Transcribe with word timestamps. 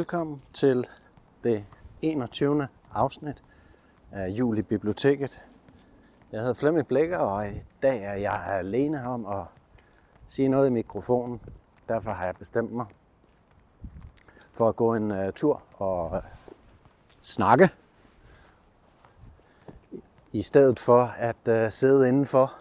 Velkommen 0.00 0.42
til 0.52 0.86
det 1.44 1.64
21. 2.02 2.68
afsnit 2.92 3.42
af 4.12 4.28
Jul 4.28 4.58
i 4.58 4.62
Biblioteket. 4.62 5.44
Jeg 6.32 6.40
hedder 6.40 6.54
Flemming 6.54 6.86
Blækker, 6.86 7.18
og 7.18 7.48
i 7.48 7.62
dag 7.82 8.02
er 8.02 8.14
jeg 8.14 8.44
alene 8.46 9.06
om 9.06 9.26
at 9.26 9.44
sige 10.28 10.48
noget 10.48 10.66
i 10.66 10.70
mikrofonen. 10.70 11.40
Derfor 11.88 12.10
har 12.10 12.24
jeg 12.24 12.34
bestemt 12.36 12.72
mig 12.72 12.86
for 14.52 14.68
at 14.68 14.76
gå 14.76 14.94
en 14.94 15.10
uh, 15.10 15.32
tur 15.34 15.62
og 15.72 16.10
uh, 16.10 16.18
snakke. 17.22 17.70
I 20.32 20.42
stedet 20.42 20.78
for 20.78 21.04
at 21.16 21.64
uh, 21.64 21.70
sidde 21.70 22.08
indenfor. 22.08 22.54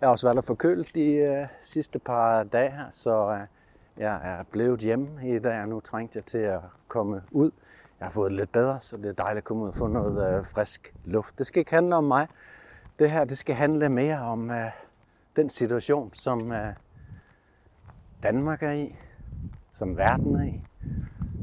Jeg 0.00 0.06
har 0.06 0.10
også 0.10 0.26
været 0.26 0.36
lidt 0.36 0.46
forkølet 0.46 0.94
de 0.94 1.38
uh, 1.42 1.48
sidste 1.60 1.98
par 1.98 2.42
dage 2.42 2.70
her, 2.70 2.90
så 2.90 3.28
uh, 3.28 3.59
jeg 4.00 4.20
er 4.22 4.42
blevet 4.42 4.80
hjemme 4.80 5.36
i 5.36 5.38
dag, 5.38 5.62
og 5.62 5.68
nu 5.68 5.80
trængte 5.80 6.16
jeg 6.16 6.24
til 6.24 6.38
at 6.38 6.60
komme 6.88 7.22
ud. 7.30 7.50
Jeg 7.98 8.06
har 8.06 8.10
fået 8.10 8.30
det 8.30 8.38
lidt 8.38 8.52
bedre, 8.52 8.80
så 8.80 8.96
det 8.96 9.06
er 9.06 9.12
dejligt 9.12 9.38
at 9.38 9.44
komme 9.44 9.62
ud 9.62 9.68
og 9.68 9.74
få 9.74 9.86
noget 9.86 10.38
øh, 10.38 10.44
frisk 10.44 10.94
luft. 11.04 11.38
Det 11.38 11.46
skal 11.46 11.60
ikke 11.60 11.74
handle 11.74 11.96
om 11.96 12.04
mig. 12.04 12.28
Det 12.98 13.10
her 13.10 13.24
det 13.24 13.38
skal 13.38 13.54
handle 13.54 13.88
mere 13.88 14.20
om 14.20 14.50
øh, 14.50 14.70
den 15.36 15.48
situation, 15.48 16.14
som 16.14 16.52
øh, 16.52 16.72
Danmark 18.22 18.62
er 18.62 18.72
i, 18.72 18.96
som 19.72 19.96
verden 19.96 20.36
er 20.36 20.44
i, 20.44 20.62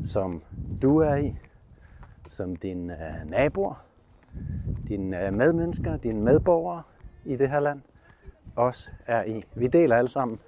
som 0.04 0.44
du 0.82 0.98
er 0.98 1.16
i, 1.16 1.36
som 2.28 2.56
dine 2.56 2.94
øh, 2.94 3.30
naboer, 3.30 3.86
dine 4.88 5.26
øh, 5.26 5.34
medmennesker, 5.34 5.98
dine 5.98 6.22
medborgere 6.22 6.84
i 7.26 7.36
det 7.36 7.50
her 7.50 7.60
land 7.60 7.82
også 8.56 8.92
er 9.08 9.24
i. 9.24 9.44
Vi 9.56 9.68
deler 9.68 9.96
alle 9.96 10.10
sammen 10.10 10.40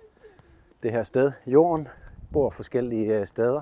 det 0.84 0.92
her 0.92 1.04
sted, 1.04 1.32
jorden, 1.46 1.88
bor 2.34 2.50
forskellige 2.50 3.20
øh, 3.20 3.26
steder. 3.26 3.62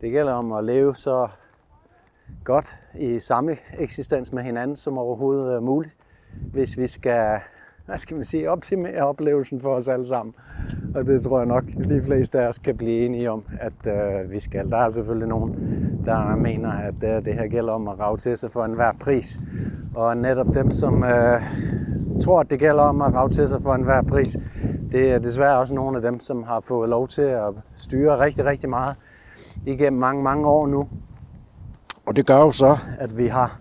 Det 0.00 0.12
gælder 0.12 0.32
om 0.32 0.52
at 0.52 0.64
leve 0.64 0.96
så 0.96 1.28
godt 2.44 2.76
i 2.98 3.18
samme 3.18 3.56
eksistens 3.78 4.32
med 4.32 4.42
hinanden 4.42 4.76
som 4.76 4.98
overhovedet 4.98 5.56
øh, 5.56 5.62
muligt, 5.62 5.94
hvis 6.52 6.78
vi 6.78 6.86
skal, 6.86 7.38
hvad 7.86 7.98
skal 7.98 8.14
man 8.14 8.24
sige, 8.24 8.50
optimere 8.50 9.02
oplevelsen 9.02 9.60
for 9.60 9.74
os 9.74 9.88
alle 9.88 10.06
sammen. 10.06 10.34
Og 10.94 11.06
det 11.06 11.22
tror 11.22 11.38
jeg 11.38 11.46
nok, 11.46 11.64
de 11.88 12.02
fleste 12.02 12.40
af 12.40 12.48
os 12.48 12.58
kan 12.58 12.76
blive 12.76 13.06
enige 13.06 13.30
om, 13.30 13.44
at 13.60 13.86
øh, 13.86 14.30
vi 14.30 14.40
skal. 14.40 14.70
Der 14.70 14.76
er 14.76 14.88
selvfølgelig 14.88 15.28
nogen, 15.28 15.54
der 16.04 16.36
mener, 16.36 16.72
at 16.72 17.04
øh, 17.04 17.24
det 17.24 17.34
her 17.34 17.46
gælder 17.46 17.72
om 17.72 17.88
at 17.88 17.98
rave 17.98 18.16
til 18.16 18.36
sig 18.36 18.52
for 18.52 18.64
enhver 18.64 18.92
pris. 18.92 19.40
Og 19.94 20.16
netop 20.16 20.54
dem, 20.54 20.70
som 20.70 21.04
øh, 21.04 21.40
tror, 22.20 22.40
at 22.40 22.50
det 22.50 22.58
gælder 22.58 22.82
om 22.82 23.02
at 23.02 23.14
rave 23.14 23.28
til 23.28 23.48
sig 23.48 23.62
for 23.62 23.74
enhver 23.74 24.02
pris, 24.02 24.36
det 24.94 25.10
er 25.10 25.18
desværre 25.18 25.58
også 25.58 25.74
nogle 25.74 25.96
af 25.96 26.02
dem, 26.02 26.20
som 26.20 26.42
har 26.42 26.60
fået 26.60 26.88
lov 26.88 27.08
til 27.08 27.22
at 27.22 27.52
styre 27.76 28.18
rigtig, 28.18 28.44
rigtig 28.44 28.70
meget 28.70 28.94
igennem 29.66 30.00
mange, 30.00 30.22
mange 30.22 30.46
år 30.46 30.66
nu. 30.66 30.88
Og 32.06 32.16
det 32.16 32.26
gør 32.26 32.38
jo 32.38 32.50
så, 32.50 32.76
at 32.98 33.18
vi 33.18 33.26
har 33.26 33.58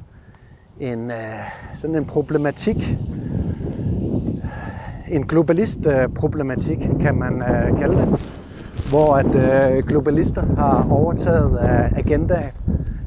en 0.79 1.11
øh, 1.11 1.15
sådan 1.75 1.95
en 1.95 2.05
problematik, 2.05 2.97
en 5.07 5.27
globalist-problematik, 5.27 6.77
kan 6.99 7.15
man 7.15 7.41
øh, 7.41 7.77
kalde 7.77 7.97
det, 7.97 8.29
hvor 8.89 9.15
at 9.15 9.35
øh, 9.35 9.83
globalister 9.87 10.43
har 10.57 10.87
overtaget 10.91 11.59
agendaen, 11.95 12.51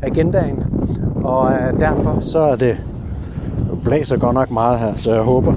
agendaen, 0.03 0.65
og 1.25 1.53
derfor 1.81 2.21
så 2.21 2.39
er 2.39 2.57
det, 2.57 2.79
blæser 3.85 4.17
godt 4.17 4.35
nok 4.35 4.51
meget 4.51 4.79
her, 4.79 4.97
så 4.97 5.15
jeg 5.15 5.23
håber, 5.23 5.55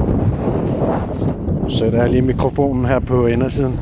sætter 1.70 2.02
jeg 2.02 2.10
lige 2.10 2.22
mikrofonen 2.22 2.86
her 2.86 3.00
på 3.00 3.26
indersiden, 3.28 3.80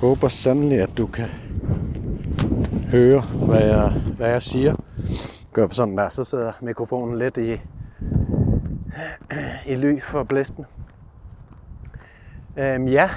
håber 0.00 0.28
sandelig, 0.28 0.80
at 0.80 0.98
du 0.98 1.06
kan 1.06 1.26
høre, 2.90 3.20
hvad 3.20 3.64
jeg, 3.64 3.92
hvad 4.16 4.28
jeg 4.28 4.42
siger. 4.42 4.74
Gør 5.52 5.66
for 5.66 5.74
sådan 5.74 5.96
der, 5.96 6.08
så 6.08 6.24
sidder 6.24 6.52
mikrofonen 6.60 7.18
lidt 7.18 7.36
i, 7.36 7.60
i 9.66 9.74
ly 9.74 10.00
for 10.02 10.22
blæsten. 10.22 10.64
Øhm, 12.56 12.88
ja, 12.88 13.10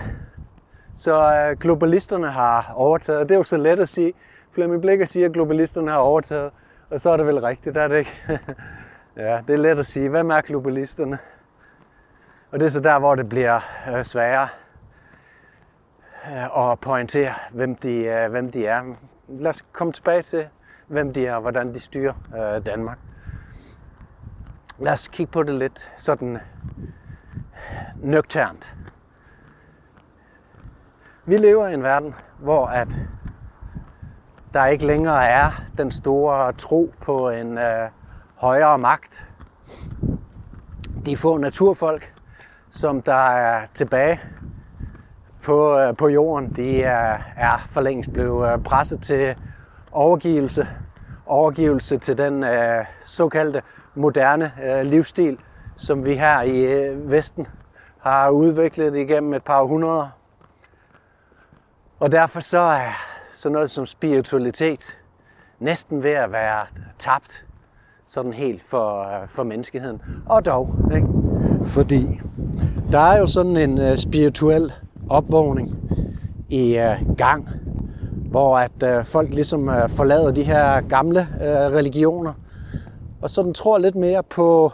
så 0.98 1.34
øh, 1.36 1.58
globalisterne 1.60 2.32
har 2.32 2.74
overtaget. 2.76 3.30
Det 3.30 3.36
er 3.36 3.40
jo 3.40 3.44
så 3.44 3.58
let 3.58 3.80
at 3.80 3.90
sige. 3.90 4.14
Flemming 4.52 4.82
Blikker 4.82 5.06
siger, 5.06 5.26
at 5.26 5.34
globalisterne 5.34 5.92
har 5.92 5.98
overtaget. 5.98 6.52
Og 6.90 7.02
så 7.02 7.10
er 7.10 7.18
det 7.18 7.26
vel 7.28 7.40
rigtigt, 7.40 7.78
er 7.78 7.88
det 7.88 7.98
ikke? 7.98 8.12
ja, 9.18 9.40
det 9.48 9.54
er 9.54 9.58
let 9.58 9.80
at 9.80 9.86
sige. 9.86 10.10
Hvem 10.10 10.30
er 10.30 10.42
globalisterne? 10.42 11.18
Og 12.52 12.60
det 12.60 12.66
er 12.66 12.70
så 12.70 12.80
der, 12.80 13.00
hvor 13.00 13.16
det 13.16 13.30
bliver 13.30 13.60
øh, 13.90 14.04
sværere 14.04 14.48
øh, 16.32 16.72
at 16.72 16.80
pointere, 16.80 17.34
hvem 17.52 17.76
de, 17.76 17.94
øh, 17.94 18.32
hvem 18.32 18.52
de 18.52 18.68
er. 18.68 18.84
Lad 19.28 19.50
os 19.50 19.66
komme 19.72 19.94
tilbage 19.94 20.22
til, 20.22 20.48
hvem 20.88 21.14
de 21.14 21.28
er 21.28 21.36
og 21.36 21.42
hvordan 21.42 21.74
de 21.74 21.80
styrer 21.80 22.14
øh, 22.38 22.66
Danmark. 22.66 22.98
Lad 24.80 24.94
os 24.94 25.08
kigge 25.08 25.32
på 25.32 25.44
det 25.44 25.56
lidt 25.56 25.92
sådan 25.98 26.40
nøgternt. 27.96 28.76
Vi 31.26 31.38
lever 31.38 31.68
i 31.68 31.74
en 31.74 31.84
verden, 31.84 32.16
hvor 32.40 32.68
at 32.68 32.94
der 34.54 34.66
ikke 34.66 34.86
længere 34.86 35.28
er 35.28 35.52
den 35.78 35.92
store 35.92 36.54
tro 36.54 36.94
på 37.02 37.30
en 37.30 37.58
øh, 37.58 37.90
højere 38.36 38.78
magt. 38.78 39.28
De 41.06 41.18
få 41.18 41.38
naturfolk, 41.38 42.15
som 42.76 43.02
der 43.02 43.30
er 43.30 43.66
tilbage 43.74 44.20
på, 45.44 45.80
øh, 45.80 45.96
på 45.98 46.08
jorden, 46.08 46.54
de 46.56 46.84
er, 46.84 47.20
er 47.38 47.66
for 47.70 47.82
længst 47.82 48.14
blevet 48.14 48.54
øh, 48.54 48.64
presset 48.64 49.02
til 49.02 49.36
overgivelse. 49.92 50.68
Overgivelse 51.26 51.98
til 51.98 52.18
den 52.18 52.44
øh, 52.44 52.86
såkaldte 53.06 53.62
moderne 53.96 54.52
øh, 54.64 54.82
livsstil, 54.86 55.38
som 55.76 56.06
vi 56.06 56.16
her 56.16 56.42
i 56.42 56.60
øh, 56.60 57.12
Vesten 57.12 57.48
har 58.00 58.30
udviklet 58.30 58.96
igennem 58.96 59.34
et 59.34 59.44
par 59.44 59.62
århundreder. 59.62 60.08
Og 62.00 62.12
derfor 62.12 62.40
så 62.40 62.60
er 62.60 62.92
sådan 63.34 63.54
noget 63.54 63.72
som 63.72 63.86
spiritualitet 63.86 64.98
næsten 65.60 66.04
ved 66.04 66.12
at 66.12 66.32
være 66.32 66.66
tabt 66.98 67.46
sådan 68.06 68.34
helt 68.34 68.64
for, 68.64 69.02
øh, 69.02 69.28
for 69.30 69.44
menneskeheden. 69.44 70.02
Og 70.26 70.46
dog, 70.46 70.76
ikke? 70.96 71.08
Fordi 71.66 72.22
der 72.96 73.02
er 73.02 73.20
jo 73.20 73.28
sådan 73.28 73.58
en 73.58 73.92
uh, 73.92 73.96
spirituel 73.96 74.74
opvågning 75.10 75.78
i 76.50 76.80
uh, 76.80 77.18
gang, 77.18 77.50
hvor 78.32 78.58
at 78.58 79.00
uh, 79.00 79.06
folk 79.06 79.34
ligesom 79.34 79.68
uh, 79.68 79.90
forlader 79.90 80.32
de 80.32 80.44
her 80.44 80.82
gamle 80.82 81.20
uh, 81.20 81.76
religioner, 81.76 82.34
og 83.22 83.30
sådan 83.30 83.54
tror 83.54 83.78
lidt 83.78 83.96
mere 83.96 84.24
på 84.24 84.72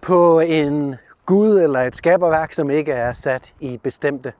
på 0.00 0.40
en 0.40 0.94
Gud 1.26 1.58
eller 1.58 1.80
et 1.80 1.96
skaberværk, 1.96 2.52
som 2.52 2.70
ikke 2.70 2.92
er 2.92 3.12
sat 3.12 3.54
i 3.60 3.76
bestemte 3.76 4.32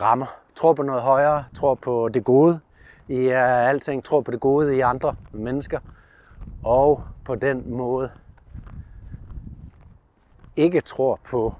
rammer. 0.00 0.26
Tror 0.56 0.72
på 0.72 0.82
noget 0.82 1.02
højere, 1.02 1.44
tror 1.54 1.74
på 1.74 2.08
det 2.14 2.24
gode 2.24 2.60
i 3.08 3.26
uh, 3.26 3.68
alting, 3.68 4.04
tror 4.04 4.20
på 4.20 4.30
det 4.30 4.40
gode 4.40 4.76
i 4.76 4.80
andre 4.80 5.14
mennesker, 5.32 5.78
og 6.64 7.02
på 7.24 7.34
den 7.34 7.70
måde 7.70 8.10
ikke 10.56 10.80
tror 10.80 11.20
på 11.24 11.54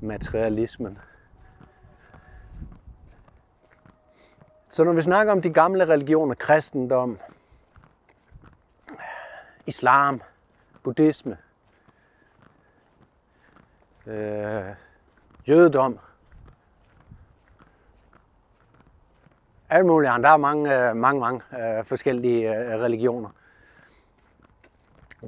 materialismen. 0.00 0.98
Så 4.68 4.84
når 4.84 4.92
vi 4.92 5.02
snakker 5.02 5.32
om 5.32 5.42
de 5.42 5.50
gamle 5.50 5.88
religioner, 5.88 6.34
kristendom, 6.34 7.18
islam, 9.66 10.22
buddhisme, 10.82 11.38
øh, 14.06 14.64
jødedom, 15.48 15.98
alle 19.72 19.86
mulige 19.86 20.10
andre. 20.10 20.28
Der 20.28 20.34
er 20.34 20.38
mange, 20.38 20.88
øh, 20.88 20.96
mange, 20.96 21.20
mange 21.20 21.40
øh, 21.58 21.84
forskellige 21.84 22.56
øh, 22.56 22.80
religioner. 22.80 23.28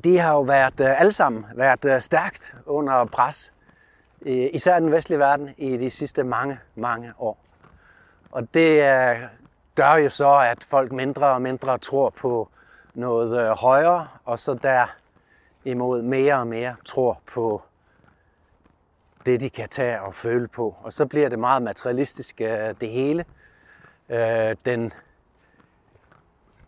De 0.03 0.19
har 0.19 0.33
jo 0.33 0.41
været 0.41 0.81
øh, 0.81 1.01
alle 1.01 1.13
sammen 1.13 1.47
været 1.55 1.85
øh, 1.85 2.01
stærkt 2.01 2.55
under 2.67 3.05
pres, 3.05 3.53
øh, 4.23 4.49
især 4.53 4.79
den 4.81 4.93
vestlige 4.93 5.19
verden, 5.19 5.55
i 5.57 5.77
de 5.77 5.91
sidste 5.91 6.25
mange, 6.25 6.59
mange 6.75 7.13
år. 7.19 7.39
Og 8.31 8.55
det 8.55 8.77
gør 9.75 9.95
jo 9.95 10.09
så, 10.09 10.39
at 10.39 10.65
folk 10.65 10.93
mindre 10.93 11.27
og 11.27 11.43
mindre 11.43 11.79
tror 11.79 12.11
på 12.11 12.49
noget 12.95 13.57
højere, 13.59 14.09
og 14.25 14.39
så 14.39 14.55
der 14.55 14.87
imod 15.65 16.03
mere 16.03 16.35
og 16.35 16.47
mere 16.47 16.77
tror 16.85 17.21
på 17.27 17.63
det, 19.27 19.41
de 19.41 19.51
kan 19.51 19.69
tage 19.69 20.03
og 20.03 20.15
føle 20.15 20.49
på. 20.49 20.77
Og 20.83 20.93
så 20.93 21.07
bliver 21.07 21.29
det 21.29 21.39
meget 21.39 21.63
materialistisk, 21.63 22.39
det 22.81 22.89
hele. 22.89 23.25
Den 24.65 24.93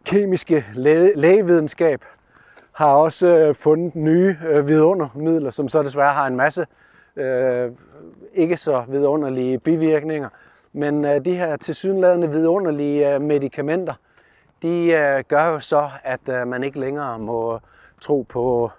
kemiske 0.05 0.67
læ- 0.73 1.15
lægevidenskab 1.15 2.05
har 2.77 2.95
også 2.95 3.27
øh, 3.27 3.55
fundet 3.55 3.95
nye 3.95 4.37
øh, 4.49 4.69
vidundermidler, 4.69 5.51
som 5.51 5.69
så 5.69 5.83
desværre 5.83 6.13
har 6.13 6.27
en 6.27 6.37
masse 6.37 6.67
øh, 7.17 7.73
ikke 8.35 8.57
så 8.57 8.85
vidunderlige 8.89 9.59
bivirkninger. 9.59 10.29
Men 10.73 11.05
øh, 11.05 11.25
de 11.25 11.37
her 11.37 11.57
tilsyneladende 11.57 12.31
vidunderlige 12.31 13.15
øh, 13.15 13.21
medicamenter, 13.21 13.95
de 14.63 14.87
øh, 14.87 15.25
gør 15.29 15.47
jo 15.47 15.61
så, 15.61 15.91
at 16.05 16.29
øh, 16.29 16.47
man 16.47 16.65
ikke 16.65 16.81
længere 16.81 17.19
må 17.19 17.61
tro 18.01 18.27
på 18.29 18.71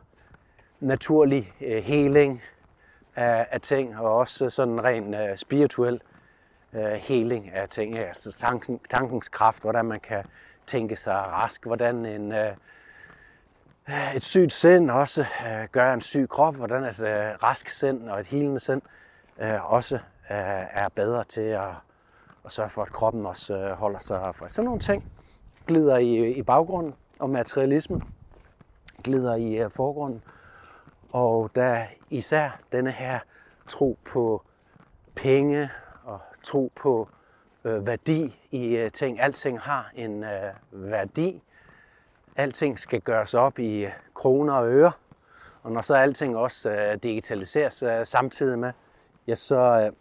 naturlig 0.79 1.53
øh, 1.61 1.83
heling 1.83 2.41
af, 3.15 3.47
af 3.51 3.61
ting, 3.61 3.97
og 3.99 4.17
også 4.17 4.49
sådan 4.49 4.83
ren 4.83 5.13
øh, 5.13 5.37
spirituel 5.37 6.01
øh, 6.73 6.91
heling 6.91 7.51
af 7.53 7.69
ting. 7.69 7.97
Altså 7.97 8.31
tanken, 8.31 8.79
tankens 8.89 9.29
kraft, 9.29 9.61
hvordan 9.61 9.85
man 9.85 9.99
kan 9.99 10.23
tænke 10.65 10.95
sig 10.95 11.15
rask, 11.15 11.65
hvordan 11.65 12.05
en, 12.05 12.31
øh, 12.31 12.53
et 14.15 14.23
sygt 14.23 14.53
sind 14.53 14.91
også 14.91 15.21
øh, 15.21 15.67
gør 15.71 15.93
en 15.93 16.01
syg 16.01 16.29
krop, 16.29 16.55
hvordan 16.55 16.83
et 16.83 16.99
øh, 16.99 17.43
rask 17.43 17.69
sind 17.69 18.09
og 18.09 18.19
et 18.19 18.27
helende 18.27 18.59
sind 18.59 18.81
øh, 19.39 19.73
også 19.73 19.95
øh, 19.95 20.01
er 20.71 20.89
bedre 20.95 21.23
til 21.23 21.41
at, 21.41 21.69
at 22.45 22.51
sørge 22.51 22.69
for, 22.69 22.81
at 22.81 22.91
kroppen 22.91 23.25
også 23.25 23.57
øh, 23.57 23.71
holder 23.71 23.99
sig 23.99 24.35
for. 24.35 24.47
Sådan 24.47 24.65
nogle 24.65 24.79
ting 24.79 25.11
glider 25.67 25.97
i, 25.97 26.31
i 26.31 26.41
baggrunden, 26.41 26.93
og 27.19 27.29
materialisme 27.29 28.01
glider 29.03 29.35
i 29.35 29.55
øh, 29.55 29.71
forgrunden. 29.71 30.23
Og 31.11 31.51
der 31.55 31.85
især 32.09 32.59
denne 32.71 32.91
her 32.91 33.19
tro 33.67 33.99
på 34.05 34.43
penge 35.15 35.69
og 36.03 36.19
tro 36.43 36.71
på 36.75 37.09
øh, 37.63 37.87
værdi 37.87 38.39
i 38.51 38.75
øh, 38.75 38.91
ting. 38.91 39.19
Alting 39.19 39.59
har 39.59 39.91
en 39.95 40.23
øh, 40.23 40.53
værdi. 40.71 41.41
Alting 42.39 42.79
skal 42.79 43.01
gøres 43.01 43.33
op 43.33 43.59
i 43.59 43.85
øh, 43.85 43.91
kroner 44.13 44.53
og 44.53 44.67
øre. 44.69 44.91
Og 45.63 45.71
når 45.71 45.81
så 45.81 45.95
alting 45.95 46.37
også 46.37 46.71
øh, 46.71 46.97
digitaliseres 47.03 47.83
øh, 47.83 48.05
samtidig 48.05 48.59
med, 48.59 48.71
ja, 49.27 49.35
så 49.35 49.57
øh, 49.57 49.91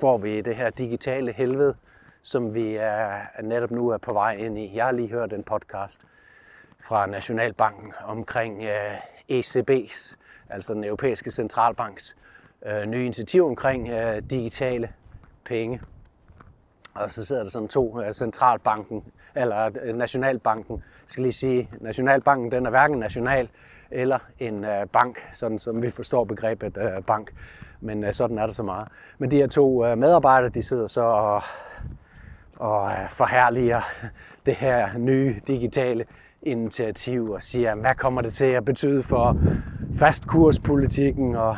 får 0.00 0.18
vi 0.18 0.40
det 0.40 0.56
her 0.56 0.70
digitale 0.70 1.32
helvede, 1.32 1.74
som 2.22 2.54
vi 2.54 2.76
er, 2.76 3.20
netop 3.42 3.70
nu 3.70 3.88
er 3.88 3.98
på 3.98 4.12
vej 4.12 4.34
ind 4.34 4.58
i. 4.58 4.76
Jeg 4.76 4.84
har 4.84 4.92
lige 4.92 5.08
hørt 5.08 5.32
en 5.32 5.42
podcast 5.44 6.06
fra 6.80 7.06
Nationalbanken 7.06 7.92
omkring 8.04 8.62
øh, 8.62 8.96
ECB's, 9.32 10.16
altså 10.48 10.74
den 10.74 10.84
europæiske 10.84 11.30
centralbanks, 11.30 12.16
øh, 12.66 12.86
nye 12.86 13.04
initiativ 13.04 13.46
omkring 13.46 13.88
øh, 13.88 14.22
digitale 14.30 14.92
penge. 15.44 15.80
Og 16.98 17.12
så 17.12 17.24
sidder 17.24 17.42
der 17.42 17.50
sådan 17.50 17.68
to 17.68 18.02
øh, 18.02 18.12
centralbanken, 18.12 19.04
eller 19.34 19.70
øh, 19.82 19.96
Nationalbanken, 19.96 20.82
skal 21.06 21.22
lige 21.22 21.32
sige, 21.32 21.70
Nationalbanken 21.80 22.50
den 22.50 22.66
er 22.66 22.70
hverken 22.70 22.98
national 22.98 23.48
eller 23.90 24.18
en 24.38 24.64
øh, 24.64 24.86
bank, 24.86 25.28
sådan 25.32 25.58
som 25.58 25.82
vi 25.82 25.90
forstår 25.90 26.24
begrebet 26.24 26.76
øh, 26.76 27.02
bank. 27.02 27.34
Men 27.80 28.04
øh, 28.04 28.12
sådan 28.12 28.38
er 28.38 28.46
det 28.46 28.56
så 28.56 28.62
meget. 28.62 28.88
Men 29.18 29.30
de 29.30 29.36
her 29.36 29.46
to 29.46 29.84
øh, 29.86 29.98
medarbejdere, 29.98 30.50
de 30.50 30.62
sidder 30.62 30.86
så 30.86 31.02
og, 31.02 31.42
og 32.56 32.90
øh, 32.90 33.10
forherliger 33.10 33.80
det 34.46 34.54
her 34.54 34.98
nye 34.98 35.40
digitale 35.46 36.04
initiativ 36.42 37.30
og 37.30 37.42
siger, 37.42 37.74
hvad 37.74 37.94
kommer 37.96 38.22
det 38.22 38.32
til 38.32 38.46
at 38.46 38.64
betyde 38.64 39.02
for 39.02 39.36
fastkurspolitikken 39.94 41.36
og 41.36 41.56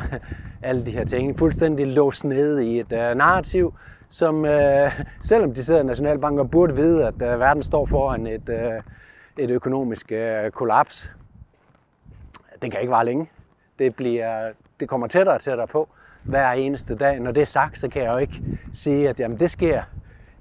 alle 0.61 0.85
de 0.85 0.91
her 0.91 1.05
ting. 1.05 1.39
Fuldstændig 1.39 1.87
låst 1.87 2.23
ned 2.23 2.59
i 2.59 2.79
et 2.79 2.91
øh, 2.91 3.15
narrativ, 3.15 3.73
som 4.11 4.45
øh, 4.45 5.01
selvom 5.21 5.53
de 5.53 5.63
sidder 5.63 5.81
i 5.81 5.83
nationalbanker, 5.83 6.43
burde 6.43 6.75
vide, 6.75 7.07
at 7.07 7.13
øh, 7.13 7.39
verden 7.39 7.63
står 7.63 7.85
foran 7.85 8.27
et, 8.27 8.49
øh, 8.49 8.81
et 9.37 9.49
økonomisk 9.49 10.11
øh, 10.11 10.51
kollaps. 10.51 11.11
Det 12.61 12.71
kan 12.71 12.81
ikke 12.81 12.91
vare 12.91 13.05
længe. 13.05 13.29
Det, 13.79 13.95
bliver, 13.95 14.51
det 14.79 14.89
kommer 14.89 15.07
tættere 15.07 15.35
og 15.35 15.41
tættere 15.41 15.67
på 15.67 15.89
hver 16.23 16.51
eneste 16.51 16.95
dag. 16.95 17.19
Når 17.19 17.31
det 17.31 17.41
er 17.41 17.45
sagt, 17.45 17.79
så 17.79 17.87
kan 17.87 18.03
jeg 18.03 18.13
jo 18.13 18.17
ikke 18.17 18.43
sige, 18.73 19.09
at 19.09 19.19
jamen, 19.19 19.39
det 19.39 19.51
sker 19.51 19.83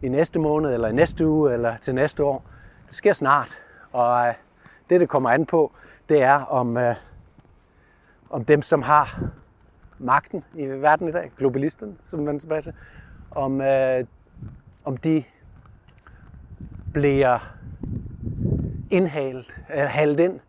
i 0.03 0.09
næste 0.09 0.39
måned, 0.39 0.75
eller 0.75 0.89
i 0.89 0.93
næste 0.93 1.27
uge, 1.27 1.53
eller 1.53 1.77
til 1.77 1.95
næste 1.95 2.25
år. 2.25 2.45
Det 2.89 2.97
sker 2.97 3.13
snart. 3.13 3.63
Og 3.93 4.27
øh, 4.27 4.35
det, 4.91 5.01
det 5.01 5.09
kommer 5.09 5.31
an 5.31 5.47
på, 5.47 5.73
det 6.09 6.23
er, 6.23 6.45
om, 6.45 6.77
øh, 6.77 6.95
om 8.31 8.45
dem, 8.45 8.63
som 8.63 8.83
har 8.83 9.21
magten 9.99 10.45
i 10.55 10.67
verden 10.67 11.09
i 11.09 11.13
dag, 11.13 11.33
globalisterne, 11.39 11.95
som 12.09 12.21
man 12.21 12.39
tilbage 12.39 12.63
til, 12.63 12.75
om, 13.31 13.61
øh, 13.61 14.05
om 14.85 14.97
de 14.97 15.25
bliver 16.93 17.57
indhalet, 18.91 19.47
øh, 19.75 19.83
halet 19.83 20.21
ind, 20.21 20.41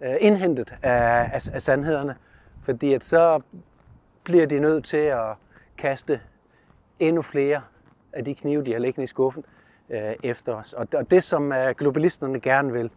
øh, 0.00 0.16
indhentet 0.20 0.74
af, 0.82 1.30
af, 1.32 1.48
af 1.54 1.62
sandhederne, 1.62 2.16
fordi 2.62 2.92
at 2.92 3.04
så 3.04 3.40
bliver 4.24 4.46
de 4.46 4.58
nødt 4.58 4.84
til 4.84 4.96
at 4.96 5.34
kaste 5.78 6.20
endnu 6.98 7.22
flere 7.22 7.60
af 8.12 8.24
de 8.24 8.34
knive, 8.34 8.64
de 8.64 8.72
har 8.72 8.78
liggende 8.78 9.04
i 9.04 9.06
skuffen, 9.06 9.44
øh, 9.90 10.14
efter 10.22 10.54
os. 10.54 10.72
Og 10.72 11.10
det, 11.10 11.24
som 11.24 11.52
øh, 11.52 11.74
globalisterne 11.78 12.40
gerne 12.40 12.72
vil, 12.72 12.90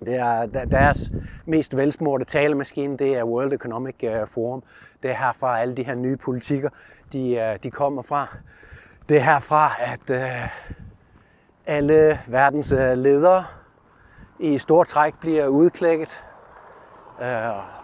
det 0.00 0.14
er 0.16 0.46
deres 0.64 1.12
mest 1.46 1.76
velsmurte 1.76 2.24
talemaskine, 2.24 2.96
det 2.96 3.14
er 3.14 3.24
World 3.24 3.52
Economic 3.52 3.94
øh, 4.02 4.26
Forum. 4.26 4.62
Det 5.02 5.10
er 5.10 5.14
herfra 5.14 5.60
alle 5.60 5.74
de 5.74 5.84
her 5.84 5.94
nye 5.94 6.16
politikker, 6.16 6.70
de, 7.12 7.34
øh, 7.34 7.58
de 7.62 7.70
kommer 7.70 8.02
fra. 8.02 8.36
Det 9.08 9.16
er 9.16 9.20
herfra, 9.20 9.72
at 9.78 10.10
øh, 10.10 10.48
alle 11.66 12.18
verdens 12.26 12.72
øh, 12.72 12.98
ledere 12.98 13.44
i 14.38 14.58
stort 14.58 14.86
træk 14.86 15.14
bliver 15.20 15.46
udklækket. 15.46 16.22
Øh, 17.22 17.28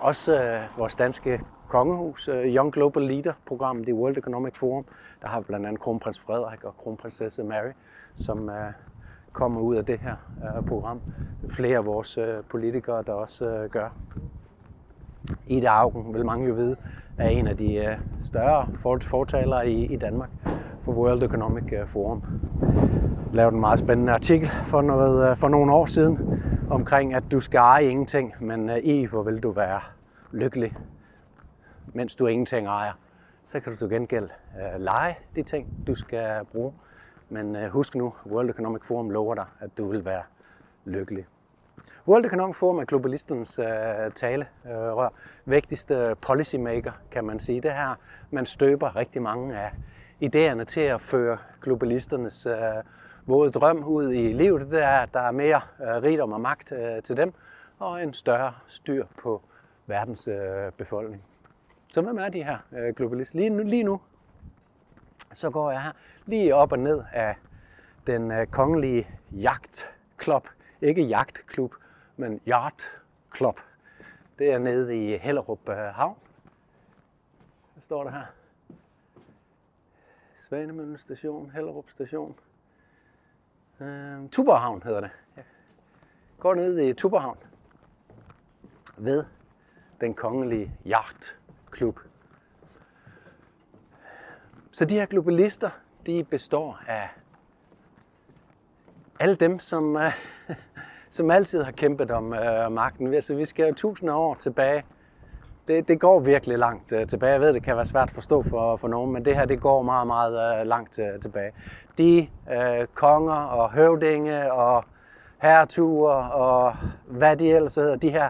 også 0.00 0.42
øh, 0.42 0.78
vores 0.78 0.94
danske 0.94 1.40
kongehus, 1.68 2.28
Young 2.32 2.72
Global 2.72 3.02
Leader 3.02 3.32
program, 3.46 3.84
det 3.84 3.94
World 3.94 4.18
Economic 4.18 4.56
Forum. 4.56 4.84
Der 5.22 5.28
har 5.28 5.40
blandt 5.40 5.66
andet 5.66 5.80
kronprins 5.80 6.20
Frederik 6.20 6.64
og 6.64 6.76
kronprinsesse 6.76 7.44
Mary, 7.44 7.72
som 8.14 8.50
kommer 9.36 9.60
ud 9.60 9.76
af 9.76 9.84
det 9.84 9.98
her 9.98 10.14
øh, 10.44 10.66
program. 10.66 11.00
Flere 11.48 11.76
af 11.78 11.86
vores 11.86 12.18
øh, 12.18 12.34
politikere, 12.50 13.02
der 13.06 13.12
også 13.12 13.48
øh, 13.48 13.70
gør. 13.70 13.88
Ida 15.46 15.66
Augen, 15.66 16.14
vil 16.14 16.24
mange 16.24 16.48
jo 16.48 16.54
vide, 16.54 16.76
er 17.18 17.28
en 17.28 17.46
af 17.46 17.56
de 17.56 17.98
større 18.22 18.68
fortalere 19.00 19.70
i, 19.70 19.86
i 19.86 19.96
Danmark 19.96 20.30
for 20.84 20.92
World 20.92 21.22
Economic 21.22 21.64
Forum. 21.86 22.22
Jeg 23.26 23.34
lavede 23.34 23.54
en 23.54 23.60
meget 23.60 23.78
spændende 23.78 24.12
artikel 24.12 24.48
for, 24.48 24.82
noget, 24.82 25.38
for 25.38 25.48
nogle 25.48 25.72
år 25.72 25.86
siden 25.86 26.42
omkring, 26.70 27.14
at 27.14 27.24
du 27.32 27.40
skal 27.40 27.58
eje 27.58 27.84
ingenting, 27.84 28.34
men 28.40 28.70
i 28.82 29.04
hvor 29.04 29.22
vil 29.22 29.42
du 29.42 29.50
være 29.50 29.80
lykkelig 30.32 30.76
mens 31.96 32.14
du 32.14 32.26
ingenting 32.26 32.66
ejer. 32.66 32.92
Så 33.44 33.60
kan 33.60 33.72
du 33.72 33.78
til 33.78 33.88
gengæld 33.88 34.28
øh, 34.60 34.80
lege 34.80 35.16
de 35.36 35.42
ting, 35.42 35.68
du 35.86 35.94
skal 35.94 36.44
bruge. 36.52 36.72
Men 37.28 37.56
øh, 37.56 37.70
husk 37.70 37.94
nu, 37.94 38.14
World 38.26 38.50
Economic 38.50 38.82
Forum 38.84 39.10
lover 39.10 39.34
dig, 39.34 39.46
at 39.60 39.70
du 39.78 39.88
vil 39.88 40.04
være 40.04 40.22
lykkelig. 40.84 41.26
World 42.08 42.24
Economic 42.24 42.56
Forum 42.56 42.78
er 42.78 42.84
globalistens 42.84 43.58
øh, 43.58 44.12
talerør. 44.14 45.04
Øh, 45.04 45.10
Vigtigste 45.44 45.94
øh, 45.94 46.16
policymaker, 46.20 46.92
kan 47.10 47.24
man 47.24 47.38
sige. 47.38 47.60
Det 47.60 47.72
her, 47.72 47.94
man 48.30 48.46
støber 48.46 48.96
rigtig 48.96 49.22
mange 49.22 49.58
af 49.58 49.70
idéerne 50.22 50.64
til 50.64 50.80
at 50.80 51.00
føre 51.00 51.38
globalisternes 51.62 52.46
øh, 52.46 52.56
våde 53.26 53.50
drøm 53.50 53.84
ud 53.84 54.12
i 54.12 54.32
livet. 54.32 54.70
Det 54.70 54.82
er, 54.82 54.98
at 54.98 55.08
der 55.14 55.20
er 55.20 55.30
mere 55.30 55.60
øh, 55.82 56.02
rigdom 56.02 56.32
og 56.32 56.40
magt 56.40 56.72
øh, 56.72 57.02
til 57.02 57.16
dem, 57.16 57.32
og 57.78 58.02
en 58.02 58.14
større 58.14 58.52
styr 58.66 59.06
på 59.22 59.42
verdens 59.86 60.28
øh, 60.28 60.72
befolkning. 60.76 61.22
Så 61.88 62.02
hvem 62.02 62.18
er 62.18 62.28
de 62.28 62.44
her 62.44 62.58
øh, 62.72 62.94
globalister? 62.94 63.38
Lige 63.38 63.50
nu, 63.50 63.62
lige 63.62 63.82
nu, 63.82 64.00
så 65.32 65.50
går 65.50 65.70
jeg 65.70 65.82
her 65.82 65.92
lige 66.26 66.54
op 66.54 66.72
og 66.72 66.78
ned 66.78 67.02
af 67.12 67.36
den 68.06 68.30
øh, 68.30 68.46
kongelige 68.46 69.08
jagtklub. 69.32 70.48
Ikke 70.80 71.02
jagtklub, 71.02 71.74
men 72.16 72.40
yachtklub. 72.46 73.60
Det 74.38 74.52
er 74.52 74.58
nede 74.58 75.06
i 75.06 75.16
Hellerup 75.16 75.68
øh, 75.68 75.76
Havn. 75.76 76.16
Hvad 77.72 77.82
står 77.82 78.04
der 78.04 78.10
her? 78.10 78.24
Svanemøllen 80.38 80.98
station, 80.98 81.50
Hellerup 81.50 81.90
station. 81.90 82.38
Øh, 83.80 84.28
Tuborghavn 84.30 84.82
hedder 84.82 85.00
det. 85.00 85.10
Jeg 85.36 85.44
Går 86.38 86.54
ned 86.54 86.78
i 86.78 86.92
Tuborghavn 86.92 87.38
ved 88.96 89.24
den 90.00 90.14
kongelige 90.14 90.72
jagtklub. 90.84 92.00
Så 94.76 94.84
de 94.84 94.94
her 94.94 95.06
globalister, 95.06 95.70
de 96.06 96.24
består 96.24 96.78
af 96.88 97.08
alle 99.20 99.34
dem, 99.34 99.58
som, 99.58 99.94
uh, 99.94 100.12
som 101.10 101.30
altid 101.30 101.62
har 101.62 101.72
kæmpet 101.72 102.10
om 102.10 102.24
uh, 102.24 102.72
magten. 102.72 103.14
Altså, 103.14 103.34
vi 103.34 103.44
skal 103.44 103.68
jo 103.68 103.74
tusinder 103.74 104.14
år 104.14 104.34
tilbage 104.34 104.84
det, 105.68 105.88
det 105.88 106.00
går 106.00 106.20
virkelig 106.20 106.58
langt 106.58 106.92
uh, 106.92 107.06
tilbage. 107.06 107.32
Jeg 107.32 107.40
ved, 107.40 107.52
det 107.52 107.62
kan 107.62 107.76
være 107.76 107.86
svært 107.86 108.08
at 108.08 108.14
forstå 108.14 108.42
for, 108.42 108.76
for 108.76 108.88
nogen, 108.88 109.12
men 109.12 109.24
det 109.24 109.34
her 109.36 109.44
det 109.44 109.60
går 109.60 109.82
meget, 109.82 110.06
meget 110.06 110.60
uh, 110.60 110.66
langt 110.66 110.98
uh, 110.98 111.20
tilbage. 111.20 111.52
De 111.98 112.28
uh, 112.46 112.86
konger 112.94 113.34
og 113.34 113.72
høvdinge 113.72 114.52
og 114.52 114.84
herreture 115.42 116.32
og 116.32 116.76
hvad 117.06 117.36
de 117.36 117.52
ellers 117.52 117.74
hedder, 117.74 117.96
de 117.96 118.10
her, 118.10 118.28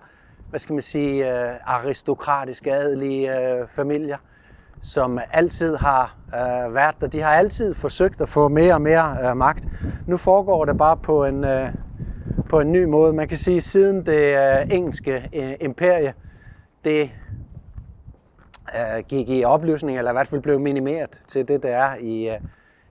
hvad 0.51 0.61
skal 0.61 0.73
man 0.73 0.83
sige, 0.83 1.25
uh, 1.25 1.75
aristokratiske, 1.77 2.73
adelige 2.73 3.31
uh, 3.31 3.69
familier, 3.69 4.19
som 4.83 5.19
altid 5.33 5.77
har 5.77 6.17
øh, 6.35 6.75
været 6.75 6.95
der. 7.01 7.07
De 7.07 7.21
har 7.21 7.31
altid 7.31 7.75
forsøgt 7.75 8.21
at 8.21 8.29
få 8.29 8.49
mere 8.49 8.75
og 8.75 8.83
mere 8.83 9.19
øh, 9.25 9.37
magt. 9.37 9.69
Nu 10.07 10.17
foregår 10.17 10.65
det 10.65 10.79
bare 10.79 10.97
på 10.97 11.25
en, 11.25 11.45
øh, 11.45 11.73
på 12.49 12.61
en 12.61 12.73
ny 12.73 12.85
måde. 12.85 13.13
Man 13.13 13.29
kan 13.29 13.39
sige, 13.39 13.61
siden 13.61 14.07
det 14.07 14.37
øh, 14.37 14.71
engelske 14.71 15.29
øh, 15.33 15.55
imperie, 15.61 16.15
det 16.85 17.11
øh, 18.75 19.05
gik 19.09 19.29
i 19.29 19.45
opløsning, 19.45 19.99
eller 19.99 20.11
i 20.11 20.15
hvert 20.15 20.29
fald 20.29 20.41
blev 20.41 20.61
minimeret 20.61 21.23
til 21.27 21.49
det, 21.49 21.63
der 21.63 21.77
er 21.77 21.97
i, 22.01 22.29
øh, 22.29 22.41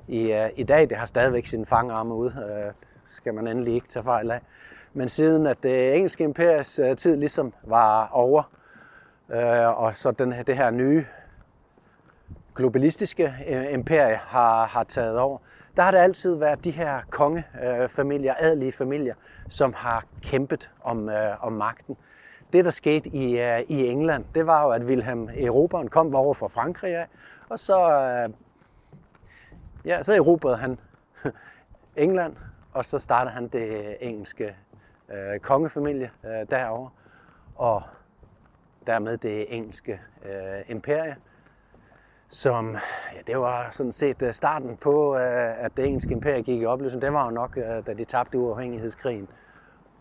i, 0.08 0.32
øh, 0.32 0.50
i 0.56 0.64
dag. 0.64 0.90
Det 0.90 0.98
har 0.98 1.06
stadigvæk 1.06 1.46
sine 1.46 1.66
fangarme 1.66 2.14
ud, 2.16 2.28
Øh, 2.30 2.72
skal 3.06 3.34
man 3.34 3.48
endelig 3.48 3.74
ikke 3.74 3.88
tage 3.88 4.04
fejl 4.04 4.32
af. 4.32 4.42
Men 4.94 5.10
siden 5.10 5.48
at 5.48 5.58
det 5.64 5.96
engelske 5.96 6.24
imperies 6.24 6.80
øh, 6.80 6.96
tid 6.96 7.18
ligesom 7.18 7.54
var 7.64 8.10
over, 8.12 8.44
øh, 9.30 9.82
og 9.84 9.96
så 9.96 10.12
den, 10.12 10.34
det 10.48 10.58
her 10.58 10.72
nye 10.72 11.06
globalistiske 12.56 13.36
øh, 13.48 13.62
uh, 13.62 13.74
imperie 13.74 14.16
har, 14.16 14.66
har 14.66 14.84
taget 14.84 15.20
over, 15.20 15.38
der 15.76 15.84
har 15.84 15.92
det 15.92 15.98
altid 15.98 16.36
været 16.36 16.66
de 16.66 16.72
her 16.72 17.02
kongefamilier, 17.10 18.34
adelige 18.40 18.72
familier, 18.72 19.16
som 19.50 19.74
har 19.74 20.06
kæmpet 20.24 20.72
om, 20.84 21.10
øh, 21.10 21.46
om 21.46 21.54
magten. 21.54 21.98
Det, 22.54 22.66
der 22.66 22.72
skete 22.72 23.10
i, 23.10 23.40
øh, 23.40 23.60
i 23.60 23.88
England, 23.88 24.26
det 24.36 24.48
var 24.48 24.64
jo, 24.64 24.70
at 24.70 24.82
Wilhelm 24.82 25.30
Eroberen 25.38 25.88
kom 25.88 26.16
over 26.16 26.34
fra 26.34 26.48
Frankrig 26.48 26.96
af, 26.96 27.08
og 27.50 27.60
så, 27.60 27.92
øh, 27.92 28.30
ja, 29.86 30.04
så 30.04 30.14
erobrede 30.14 30.58
han 30.58 30.80
England, 31.96 32.36
og 32.74 32.86
så 32.86 33.00
startede 33.00 33.34
han 33.34 33.48
det 33.48 33.98
engelske 34.00 34.56
øh, 35.10 35.40
kongefamilie 35.40 36.12
øh, 36.26 36.50
derover 36.50 36.90
og 37.56 37.82
dermed 38.88 39.18
det 39.18 39.56
engelske 39.56 40.02
øh, 40.26 40.62
imperie, 40.68 41.16
som, 42.28 42.78
ja, 43.16 43.20
det 43.28 43.40
var 43.40 43.68
sådan 43.72 43.92
set 43.92 44.24
øh, 44.24 44.34
starten 44.34 44.78
på, 44.78 45.16
øh, 45.16 45.66
at 45.66 45.78
det 45.78 45.86
engelske 45.86 46.12
imperie 46.12 46.42
gik 46.42 46.62
i 46.62 46.66
opløsning. 46.66 47.02
Det 47.02 47.14
var 47.14 47.26
jo 47.26 47.32
nok, 47.32 47.58
øh, 47.58 47.88
da 47.88 47.94
de 47.94 48.04
tabte 48.04 48.38
uafhængighedskrigen 48.38 49.28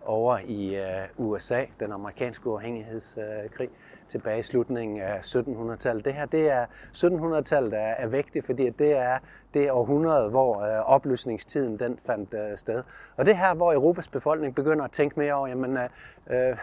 over 0.06 0.38
i 0.38 0.78
USA, 1.16 1.64
den 1.80 1.92
amerikanske 1.92 2.46
uafhængighedskrig, 2.46 3.70
tilbage 4.08 4.38
i 4.38 4.42
slutningen 4.42 5.00
af 5.00 5.18
1700-tallet. 5.36 6.04
Det 6.04 6.14
her, 6.14 6.26
det 6.26 6.50
er 6.50 6.66
1700-tallet 6.94 7.74
er, 7.74 7.94
er 7.98 8.06
vigtigt, 8.06 8.46
fordi 8.46 8.70
det 8.70 8.92
er 8.92 9.18
det 9.54 9.70
århundrede, 9.70 10.30
hvor 10.30 10.62
opløsningstiden 10.66 11.78
den 11.78 11.98
fandt 12.06 12.60
sted. 12.60 12.82
Og 13.16 13.26
det 13.26 13.36
her, 13.36 13.54
hvor 13.54 13.72
Europas 13.72 14.08
befolkning 14.08 14.54
begynder 14.54 14.84
at 14.84 14.90
tænke 14.90 15.18
mere 15.18 15.34
over, 15.34 15.48
jamen, 15.48 15.78
uh, 16.26 16.58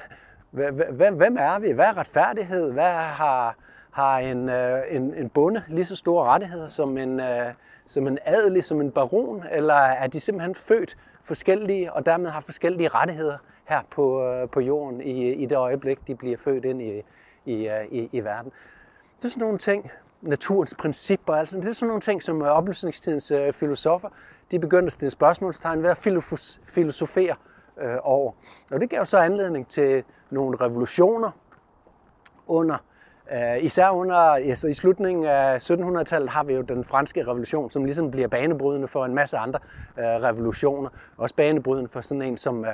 hvem, 0.91 1.15
hvem 1.15 1.37
er 1.39 1.59
vi? 1.59 1.71
Hvad 1.71 1.85
er 1.85 1.97
retfærdighed? 1.97 2.71
Hvad 2.71 2.93
har, 2.93 3.55
har 3.91 4.17
en, 4.17 4.49
øh, 4.49 4.81
en, 4.89 5.13
en 5.13 5.29
bonde 5.29 5.63
lige 5.67 5.85
så 5.85 5.95
store 5.95 6.25
rettigheder 6.25 6.67
som 6.67 6.97
en, 6.97 7.19
øh, 7.19 7.53
som 7.87 8.07
en 8.07 8.17
adelig, 8.25 8.63
som 8.63 8.81
en 8.81 8.91
baron? 8.91 9.43
Eller 9.51 9.73
er 9.73 10.07
de 10.07 10.19
simpelthen 10.19 10.55
født 10.55 10.97
forskellige, 11.23 11.93
og 11.93 12.05
dermed 12.05 12.29
har 12.29 12.41
forskellige 12.41 12.89
rettigheder 12.89 13.37
her 13.65 13.81
på, 13.89 14.23
øh, 14.25 14.49
på 14.49 14.59
jorden 14.59 15.01
i, 15.01 15.31
i 15.33 15.45
det 15.45 15.57
øjeblik, 15.57 16.07
de 16.07 16.15
bliver 16.15 16.37
født 16.37 16.65
ind 16.65 16.81
i, 16.81 17.01
i, 17.45 17.67
øh, 17.67 17.85
i, 17.91 18.09
i 18.11 18.19
verden. 18.19 18.51
Det 19.17 19.25
er 19.25 19.29
sådan 19.29 19.41
nogle 19.41 19.57
ting, 19.57 19.91
naturens 20.21 20.75
principper, 20.79 21.33
altså 21.33 21.57
det 21.57 21.67
er 21.67 21.73
sådan 21.73 21.87
nogle 21.87 22.01
ting, 22.01 22.23
som 22.23 22.41
øh, 22.41 22.47
oplysningstidens 22.47 23.31
øh, 23.31 23.53
filosofer, 23.53 24.09
de 24.51 24.59
begyndte 24.59 24.85
at 24.85 24.91
stille 24.91 25.11
spørgsmålstegn 25.11 25.83
ved 25.83 25.89
at 25.89 25.97
filosofere 26.65 27.35
øh, 27.81 27.97
over. 28.03 28.31
Og 28.71 28.81
det 28.81 28.89
gav 28.89 29.05
så 29.05 29.17
anledning 29.17 29.67
til 29.67 30.03
nogle 30.29 30.57
revolutioner 30.57 31.31
under 32.47 32.77
Øh, 33.31 33.63
især 33.63 33.89
under, 33.89 34.17
altså 34.17 34.67
i 34.67 34.73
slutningen 34.73 35.25
af 35.25 35.71
1700-tallet 35.71 36.29
har 36.29 36.43
vi 36.43 36.53
jo 36.53 36.61
den 36.61 36.83
franske 36.83 37.27
revolution, 37.27 37.69
som 37.69 37.85
ligesom 37.85 38.11
bliver 38.11 38.27
banebrydende 38.27 38.87
for 38.87 39.05
en 39.05 39.15
masse 39.15 39.37
andre 39.37 39.59
øh, 39.97 40.05
revolutioner. 40.05 40.89
Også 41.17 41.35
banebrydende 41.35 41.89
for 41.89 42.01
sådan 42.01 42.21
en 42.21 42.37
som, 42.37 42.65
øh, 42.65 42.71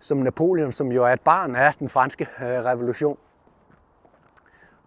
som 0.00 0.18
Napoleon, 0.18 0.72
som 0.72 0.92
jo 0.92 1.04
er 1.04 1.12
et 1.12 1.20
barn 1.20 1.56
af 1.56 1.74
den 1.74 1.88
franske 1.88 2.28
revolution. 2.40 3.18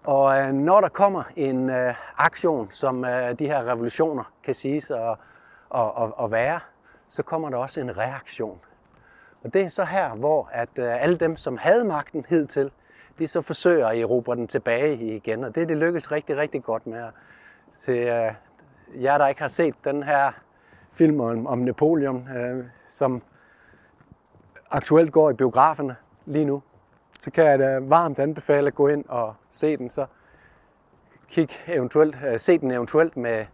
Og 0.04 0.54
når 0.54 0.82
der 0.82 0.90
kommer 0.90 1.24
en 1.36 1.72
aktion, 2.18 2.72
som 2.72 3.06
de 3.40 3.48
her 3.48 3.72
revolutioner 3.72 4.24
kan 4.44 4.54
siges 4.54 4.92
at, 4.92 4.98
at, 5.76 5.92
at, 6.02 6.12
at 6.24 6.32
være, 6.32 6.60
så 7.10 7.24
kommer 7.24 7.50
der 7.50 7.58
også 7.58 7.82
en 7.82 7.98
reaktion. 7.98 8.60
Og 9.44 9.54
det 9.54 9.62
er 9.62 9.68
så 9.68 9.86
her, 9.86 10.16
hvor 10.16 10.50
at 10.52 10.80
alle 10.80 11.18
dem, 11.18 11.36
som 11.36 11.58
havde 11.58 11.84
magten 11.84 12.26
hidtil, 12.30 12.72
de 13.20 13.28
så 13.28 13.42
forsøger 13.42 13.88
at 13.88 14.00
erobre 14.00 14.36
den 14.36 14.48
tilbage 14.48 15.16
igen, 15.16 15.44
og 15.44 15.56
det 15.56 15.70
det 15.70 15.78
lykkes 15.78 16.12
rigtig, 16.12 16.38
rigtig 16.38 16.64
godt 16.64 16.88
med. 16.88 17.04
Til 17.78 17.98
øh, 17.98 18.34
jer, 19.04 19.18
der 19.18 19.28
ikke 19.28 19.42
har 19.42 19.48
set 19.48 19.76
den 19.84 20.04
her 20.04 20.32
film 20.92 21.20
om, 21.20 21.48
om 21.48 21.58
Napoleon, 21.58 22.30
øh, 22.38 22.66
som 22.90 23.22
aktuelt 24.72 25.12
går 25.12 25.30
i 25.30 25.34
biograferne 25.34 25.96
lige 26.26 26.46
nu, 26.46 26.62
så 27.22 27.32
kan 27.32 27.46
jeg 27.46 27.60
da 27.60 27.80
varmt 27.80 28.20
anbefale 28.20 28.68
at 28.68 28.76
gå 28.76 28.88
ind 28.88 29.06
og 29.08 29.36
se 29.52 29.78
den, 29.78 29.90
så 29.90 30.06
kig 31.30 31.50
eventuelt, 31.68 32.18
øh, 32.28 32.40
se 32.40 32.58
den 32.58 32.72
eventuelt 32.72 33.18
med 33.18 33.46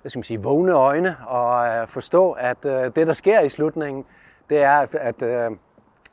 hvad 0.00 0.10
skal 0.10 0.18
man 0.18 0.24
sige, 0.24 0.42
vågne 0.42 0.72
øjne 0.72 1.16
og 1.26 1.68
øh, 1.68 1.88
forstå, 1.88 2.32
at 2.32 2.66
øh, 2.66 2.94
det, 2.96 3.06
der 3.06 3.12
sker 3.12 3.40
i 3.40 3.48
slutningen, 3.48 4.04
det 4.50 4.62
er, 4.62 4.86
at 4.92 5.22
øh, 5.22 5.50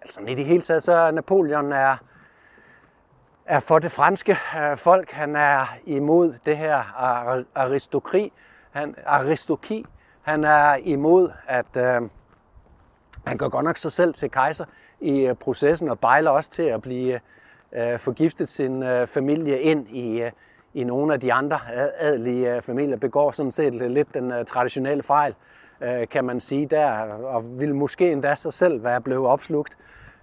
altså 0.02 0.22
i 0.28 0.36
det 0.36 0.46
hele 0.46 0.62
taget, 0.62 0.84
så 0.84 1.12
Napoleon 1.12 1.72
er 1.72 1.98
er 3.50 3.60
for 3.60 3.80
det 3.80 3.92
franske 3.92 4.38
øh, 4.62 4.78
folk. 4.78 5.12
Han 5.12 5.36
er 5.36 5.78
imod 5.86 6.34
det 6.46 6.58
her 6.58 6.78
aristokri, 7.56 8.32
han, 8.72 8.96
aristoki. 9.06 9.86
Han 10.22 10.44
er 10.44 10.76
imod, 10.76 11.32
at 11.48 11.78
øh, 11.78 12.02
han 13.26 13.38
gør 13.38 13.48
godt 13.50 13.66
nok 13.66 13.78
sig 13.78 13.92
selv 13.92 14.14
til 14.14 14.32
kejser 14.32 14.66
i 15.00 15.20
øh, 15.20 15.36
processen 15.36 15.90
og 15.90 16.00
bejler 16.00 16.32
også 16.32 16.50
til 16.50 16.64
at 16.64 16.82
blive 16.82 17.20
øh, 17.72 18.00
forgiftet 18.00 18.50
sin 18.50 18.84
øh, 18.84 19.08
familie 19.08 19.62
ind 19.62 19.88
i, 19.90 20.22
øh, 20.22 20.32
i 20.74 20.84
nogle 20.84 21.14
af 21.14 21.20
de 21.20 21.34
andre 21.34 21.60
adelige 21.98 22.56
øh, 22.56 22.62
familier. 22.62 22.98
Begår 22.98 23.32
sådan 23.32 23.52
set 23.52 23.74
lidt 23.74 24.14
den 24.14 24.32
øh, 24.32 24.46
traditionelle 24.46 25.04
fejl, 25.04 25.36
øh, 25.82 26.08
kan 26.08 26.26
man 26.26 26.40
sige 26.40 26.66
der, 26.66 26.92
og 27.24 27.60
vil 27.60 27.76
måske 27.76 28.12
endda 28.12 28.36
sig 28.36 28.54
selv 28.54 28.84
være 28.84 29.02
blevet 29.02 29.28
opslugt 29.28 29.78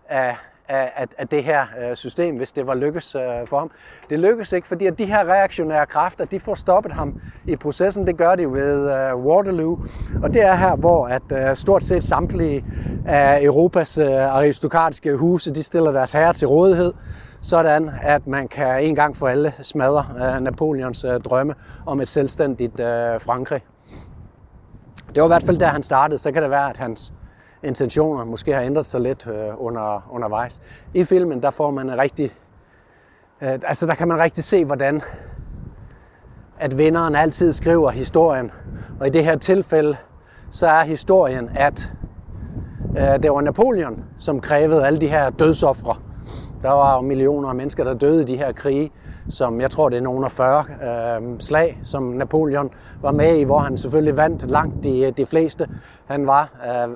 af, 0.08 0.36
af, 0.68 1.06
af 1.18 1.28
det 1.28 1.44
her 1.44 1.66
øh, 1.80 1.96
system, 1.96 2.36
hvis 2.36 2.52
det 2.52 2.66
var 2.66 2.74
lykkes 2.74 3.14
øh, 3.14 3.22
for 3.46 3.58
ham. 3.58 3.70
Det 4.10 4.18
lykkes 4.18 4.52
ikke, 4.52 4.68
fordi 4.68 4.86
at 4.86 4.98
de 4.98 5.04
her 5.04 5.24
reaktionære 5.24 5.86
kræfter, 5.86 6.24
de 6.24 6.40
får 6.40 6.54
stoppet 6.54 6.92
ham 6.92 7.20
i 7.46 7.56
processen. 7.56 8.06
Det 8.06 8.16
gør 8.16 8.34
de 8.34 8.52
ved 8.52 8.90
øh, 8.90 9.16
Waterloo, 9.16 9.78
og 10.22 10.34
det 10.34 10.42
er 10.42 10.54
her, 10.54 10.76
hvor 10.76 11.06
at 11.08 11.22
øh, 11.32 11.56
stort 11.56 11.82
set 11.82 12.04
samtlige 12.04 12.64
af 13.06 13.42
Europas 13.42 13.98
øh, 13.98 14.06
aristokratiske 14.06 15.16
huse, 15.16 15.54
de 15.54 15.62
stiller 15.62 15.90
deres 15.90 16.12
herrer 16.12 16.32
til 16.32 16.48
rådighed, 16.48 16.92
sådan 17.40 17.90
at 18.02 18.26
man 18.26 18.48
kan 18.48 18.82
en 18.82 18.94
gang 18.94 19.16
for 19.16 19.28
alle 19.28 19.52
smadre 19.62 20.06
øh, 20.18 20.40
Napoleons 20.40 21.04
øh, 21.04 21.20
drømme 21.20 21.54
om 21.86 22.00
et 22.00 22.08
selvstændigt 22.08 22.80
øh, 22.80 23.20
Frankrig. 23.20 23.60
Det 25.14 25.22
var 25.22 25.28
i 25.28 25.30
hvert 25.30 25.44
fald 25.44 25.58
der 25.58 25.66
han 25.66 25.82
startede, 25.82 26.18
så 26.18 26.32
kan 26.32 26.42
det 26.42 26.50
være, 26.50 26.70
at 26.70 26.76
hans 26.76 27.12
intentioner 27.62 28.24
måske 28.24 28.54
har 28.54 28.60
ændret 28.60 28.86
sig 28.86 29.00
lidt 29.00 29.26
øh, 29.26 29.34
under, 29.58 30.08
undervejs. 30.10 30.60
I 30.94 31.04
filmen, 31.04 31.42
der 31.42 31.50
får 31.50 31.70
man 31.70 31.90
en 31.90 31.98
rigtig, 31.98 32.34
øh, 33.40 33.50
altså 33.50 33.86
der 33.86 33.94
kan 33.94 34.08
man 34.08 34.18
rigtig 34.18 34.44
se, 34.44 34.64
hvordan 34.64 35.02
at 36.58 36.78
vinderen 36.78 37.14
altid 37.14 37.52
skriver 37.52 37.90
historien. 37.90 38.50
Og 39.00 39.06
i 39.06 39.10
det 39.10 39.24
her 39.24 39.36
tilfælde, 39.36 39.96
så 40.50 40.66
er 40.66 40.82
historien, 40.82 41.50
at 41.54 41.92
øh, 42.98 43.22
det 43.22 43.30
var 43.30 43.40
Napoleon, 43.40 44.04
som 44.18 44.40
krævede 44.40 44.86
alle 44.86 45.00
de 45.00 45.08
her 45.08 45.30
dødsoffre. 45.30 45.96
Der 46.62 46.70
var 46.70 46.94
jo 46.94 47.00
millioner 47.00 47.48
af 47.48 47.54
mennesker, 47.54 47.84
der 47.84 47.94
døde 47.94 48.22
i 48.22 48.24
de 48.24 48.36
her 48.36 48.52
krige, 48.52 48.92
som 49.28 49.60
jeg 49.60 49.70
tror, 49.70 49.88
det 49.88 49.96
er 49.96 50.02
nogle 50.02 50.24
af 50.24 50.32
40 50.32 50.64
øh, 51.22 51.40
slag, 51.40 51.80
som 51.82 52.02
Napoleon 52.02 52.70
var 53.02 53.12
med 53.12 53.36
i, 53.36 53.42
hvor 53.42 53.58
han 53.58 53.78
selvfølgelig 53.78 54.16
vandt 54.16 54.50
langt 54.50 54.84
de, 54.84 55.10
de 55.10 55.26
fleste. 55.26 55.68
Han 56.06 56.26
var 56.26 56.50
øh, 56.66 56.94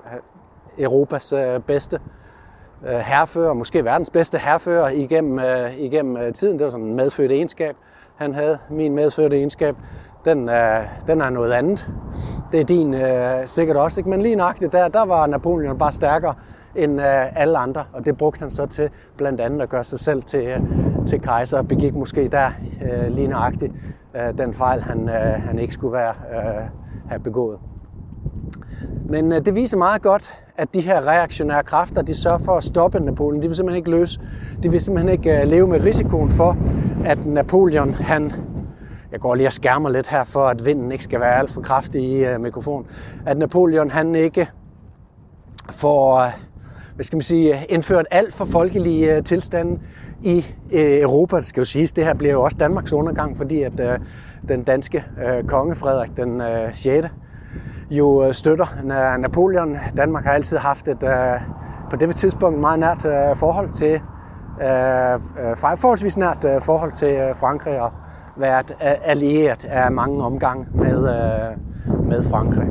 Europas 0.80 1.32
øh, 1.32 1.60
bedste 1.60 2.00
øh, 2.86 2.98
herrefører, 2.98 3.52
måske 3.52 3.84
verdens 3.84 4.10
bedste 4.10 4.38
herrefører 4.38 4.88
igennem, 4.88 5.38
øh, 5.38 5.78
igennem 5.78 6.16
øh, 6.16 6.32
tiden. 6.32 6.58
Det 6.58 6.64
var 6.64 6.70
sådan 6.70 6.86
en 6.86 6.96
medfødt 6.96 7.32
egenskab, 7.32 7.76
han 8.16 8.34
havde. 8.34 8.58
Min 8.70 8.94
medfødte 8.94 9.36
egenskab, 9.36 9.76
den, 10.24 10.48
øh, 10.48 10.86
den 11.06 11.20
er 11.20 11.30
noget 11.30 11.52
andet. 11.52 11.90
Det 12.52 12.60
er 12.60 12.64
din 12.64 12.94
øh, 12.94 13.46
sikkert 13.46 13.76
også, 13.76 14.00
ikke? 14.00 14.10
men 14.10 14.22
lige 14.22 14.36
nøjagtigt 14.36 14.72
der, 14.72 14.88
der 14.88 15.04
var 15.04 15.26
Napoleon 15.26 15.78
bare 15.78 15.92
stærkere 15.92 16.34
end 16.74 17.00
øh, 17.00 17.40
alle 17.40 17.58
andre, 17.58 17.84
og 17.92 18.04
det 18.04 18.16
brugte 18.18 18.40
han 18.40 18.50
så 18.50 18.66
til 18.66 18.90
blandt 19.16 19.40
andet 19.40 19.60
at 19.60 19.68
gøre 19.68 19.84
sig 19.84 20.00
selv 20.00 20.22
til, 20.22 20.46
øh, 20.46 20.60
til 21.06 21.20
kejser, 21.20 21.58
og 21.58 21.68
begik 21.68 21.94
måske 21.94 22.28
der 22.28 22.50
øh, 22.82 23.08
lige 23.08 23.26
nøjagtigt 23.28 23.72
øh, 24.16 24.38
den 24.38 24.54
fejl, 24.54 24.80
han, 24.80 25.08
øh, 25.08 25.42
han 25.46 25.58
ikke 25.58 25.74
skulle 25.74 25.92
være 25.92 26.14
øh, 26.34 26.64
have 27.08 27.20
begået. 27.20 27.58
Men 29.08 29.32
øh, 29.32 29.44
det 29.44 29.54
viser 29.54 29.76
meget 29.76 30.02
godt, 30.02 30.38
at 30.56 30.74
de 30.74 30.80
her 30.80 31.06
reaktionære 31.06 31.62
kræfter, 31.62 32.02
de 32.02 32.14
sørger 32.14 32.38
for 32.38 32.56
at 32.56 32.64
stoppe 32.64 33.00
Napoleon. 33.00 33.42
De 33.42 33.46
vil 33.46 33.56
simpelthen 33.56 33.76
ikke 33.76 33.90
løse, 33.90 34.20
de 34.62 34.70
vil 34.70 34.80
simpelthen 34.80 35.12
ikke 35.12 35.40
øh, 35.40 35.48
leve 35.48 35.68
med 35.68 35.84
risikoen 35.84 36.32
for, 36.32 36.56
at 37.04 37.26
Napoleon, 37.26 37.94
han, 37.94 38.32
jeg 39.12 39.20
går 39.20 39.34
lige 39.34 39.46
og 39.46 39.52
skærmer 39.52 39.90
lidt 39.90 40.08
her, 40.08 40.24
for 40.24 40.46
at 40.46 40.64
vinden 40.64 40.92
ikke 40.92 41.04
skal 41.04 41.20
være 41.20 41.38
alt 41.38 41.50
for 41.50 41.60
kraftig 41.60 42.02
i 42.02 42.24
øh, 42.24 42.40
mikrofonen, 42.40 42.86
at 43.26 43.38
Napoleon, 43.38 43.90
han 43.90 44.14
ikke 44.14 44.48
får, 45.70 46.18
øh, 46.18 46.30
hvad 46.94 47.04
skal 47.04 47.16
man 47.16 47.22
sige, 47.22 47.66
indført 47.68 48.06
alt 48.10 48.34
for 48.34 48.44
folkelige 48.44 49.16
øh, 49.16 49.24
tilstande 49.24 49.80
i 50.22 50.46
øh, 50.72 51.00
Europa. 51.00 51.36
Det 51.36 51.46
skal 51.46 51.60
jo 51.60 51.64
siges, 51.64 51.92
det 51.92 52.04
her 52.04 52.14
bliver 52.14 52.32
jo 52.32 52.42
også 52.42 52.56
Danmarks 52.60 52.92
undergang, 52.92 53.36
fordi 53.36 53.62
at 53.62 53.80
øh, 53.80 53.98
den 54.48 54.62
danske 54.62 55.04
øh, 55.26 55.44
konge 55.44 55.74
Frederik 55.74 56.16
den 56.16 56.40
øh, 56.40 56.74
6 56.74 57.08
jo 57.90 58.26
øh, 58.26 58.34
støtter 58.34 58.66
Napoleon. 59.18 59.76
Danmark 59.96 60.24
har 60.24 60.32
altid 60.32 60.56
haft 60.56 60.88
et 60.88 61.02
øh, 61.02 61.40
på 61.90 61.96
det 61.96 62.16
tidspunkt 62.16 62.58
meget 62.58 62.78
nært 62.78 63.04
øh, 63.04 63.36
forhold 63.36 63.70
til 63.70 64.00
forholdsvis 65.76 66.16
nært 66.16 66.46
forhold 66.62 66.92
til 66.92 67.34
Frankrig 67.34 67.80
og 67.80 67.92
været 68.36 68.76
allieret 68.80 69.64
af 69.64 69.92
mange 69.92 70.24
omgange 70.24 70.66
med, 70.74 70.96
med 72.04 72.30
Frankrig. 72.30 72.68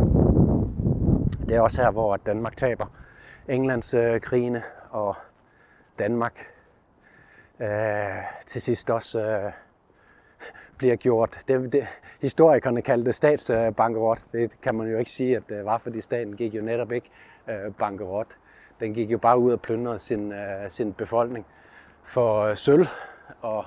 Det 1.49 1.57
er 1.57 1.61
også 1.61 1.81
her, 1.81 1.91
hvor 1.91 2.17
Danmark 2.25 2.57
taber 2.57 2.85
Englands 3.47 3.95
krigene, 4.21 4.61
og 4.91 5.15
Danmark 5.99 6.33
øh, 7.59 7.67
til 8.45 8.61
sidst 8.61 8.89
også 8.89 9.21
øh, 9.21 9.51
bliver 10.79 10.95
gjort. 10.95 11.39
Det, 11.47 11.73
det, 11.73 11.87
historikerne 12.21 12.81
kaldte 12.81 13.05
det 13.05 13.15
statsbankerot. 13.15 14.21
Det 14.31 14.61
kan 14.61 14.75
man 14.75 14.87
jo 14.87 14.97
ikke 14.97 15.11
sige, 15.11 15.37
at 15.37 15.43
det 15.49 15.65
var, 15.65 15.77
fordi 15.77 16.01
staten 16.01 16.35
gik 16.35 16.53
jo 16.53 16.61
netop 16.61 16.91
ikke 16.91 17.11
øh, 17.47 17.73
bankerot. 17.73 18.27
Den 18.79 18.93
gik 18.93 19.11
jo 19.11 19.17
bare 19.17 19.37
ud 19.39 19.51
og 19.51 19.61
plyndrede 19.61 19.99
sin, 19.99 20.31
øh, 20.31 20.71
sin 20.71 20.93
befolkning 20.93 21.45
for 22.03 22.41
øh, 22.41 22.57
sølv 22.57 22.87
og 23.41 23.65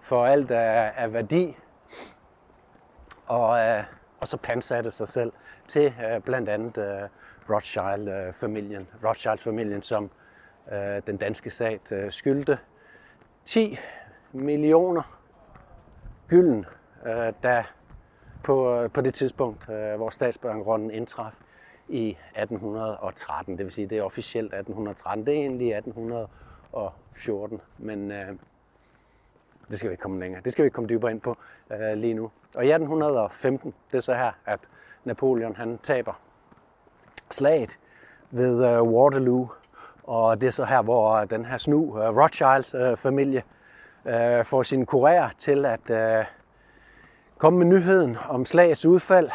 for 0.00 0.26
alt 0.26 0.50
af, 0.50 0.92
af 0.96 1.12
værdi. 1.12 1.56
Og, 3.26 3.58
øh, 3.58 3.84
og 4.20 4.28
så 4.28 4.36
pansatte 4.36 4.90
sig 4.90 5.08
selv 5.08 5.32
til 5.68 5.94
øh, 6.10 6.20
blandt 6.20 6.48
andet 6.48 6.78
øh, 6.78 7.08
Rothschild-familien. 7.50 8.82
Øh, 8.82 9.08
Rothschild-familien, 9.08 9.82
som 9.82 10.10
øh, 10.72 11.02
den 11.06 11.16
danske 11.16 11.50
stat 11.50 11.92
øh, 11.92 12.10
skyldte 12.10 12.58
10 13.44 13.78
millioner 14.32 15.15
gylden, 16.28 16.66
øh, 17.06 17.32
da 17.42 17.64
på, 18.44 18.74
øh, 18.74 18.90
på 18.90 19.00
det 19.00 19.14
tidspunkt, 19.14 19.68
øh, 19.68 19.96
hvor 19.96 20.10
statsbankerotten 20.10 20.90
indtraf 20.90 21.32
i 21.88 22.16
1813. 22.34 23.58
Det 23.58 23.64
vil 23.64 23.72
sige, 23.72 23.86
det 23.86 23.98
er 23.98 24.02
officielt 24.02 24.54
1813. 24.54 25.26
Det 25.26 25.34
er 25.34 25.38
egentlig 25.38 25.74
1814, 25.74 27.60
men 27.78 28.12
øh, 28.12 28.26
det 29.70 29.78
skal 29.78 29.90
vi 29.90 29.92
ikke 29.92 30.02
komme 30.02 30.20
længere. 30.20 30.42
Det 30.42 30.52
skal 30.52 30.62
vi 30.62 30.66
ikke 30.66 30.74
komme 30.74 30.88
dybere 30.88 31.10
ind 31.10 31.20
på 31.20 31.36
øh, 31.70 31.96
lige 31.96 32.14
nu. 32.14 32.30
Og 32.54 32.64
i 32.66 32.70
1815, 32.70 33.74
det 33.90 33.96
er 33.96 34.00
så 34.00 34.14
her, 34.14 34.32
at 34.46 34.60
Napoleon 35.04 35.56
han 35.56 35.78
taber 35.78 36.20
slaget 37.30 37.78
ved 38.30 38.64
øh, 38.66 38.82
Waterloo. 38.82 39.48
Og 40.02 40.40
det 40.40 40.46
er 40.46 40.50
så 40.50 40.64
her, 40.64 40.82
hvor 40.82 41.12
øh, 41.12 41.30
den 41.30 41.44
her 41.44 41.58
snu 41.58 42.02
øh, 42.02 42.16
Rothschilds 42.16 42.74
øh, 42.74 42.96
familie 42.96 43.42
øh, 44.06 44.44
får 44.44 44.62
sin 44.62 44.86
kurér 44.90 45.34
til 45.38 45.66
at 45.66 45.90
øh, 45.90 46.24
komme 47.38 47.58
med 47.58 47.66
nyheden 47.66 48.16
om 48.28 48.46
slagets 48.46 48.86
udfald 48.86 49.30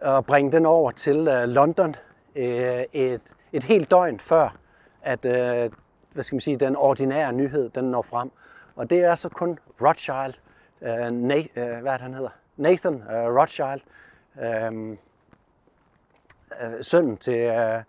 og 0.00 0.26
bringe 0.26 0.52
den 0.52 0.66
over 0.66 0.90
til 0.90 1.28
øh, 1.28 1.48
London 1.48 1.96
øh, 2.36 2.84
et, 2.92 3.20
et 3.52 3.64
helt 3.64 3.90
døgn 3.90 4.20
før, 4.20 4.56
at 5.02 5.24
øh, 5.24 5.70
hvad 6.12 6.24
skal 6.24 6.34
man 6.34 6.40
sige, 6.40 6.56
den 6.56 6.76
ordinære 6.76 7.32
nyhed 7.32 7.70
den 7.70 7.84
når 7.84 8.02
frem. 8.02 8.30
Og 8.76 8.90
det 8.90 8.98
er 9.00 9.14
så 9.14 9.28
kun 9.28 9.58
Rothschild, 9.82 10.34
øh, 10.82 11.06
Na- 11.06 11.60
øh, 11.60 11.82
hvad 11.82 11.92
er 11.92 11.98
han 11.98 12.14
hedder? 12.14 12.30
Nathan 12.56 12.94
øh, 12.94 13.36
Rothschild, 13.36 13.80
øh, 14.40 14.96
øh, 16.62 16.84
sønnen 16.84 17.16
til, 17.16 17.38
øh, 17.38 17.82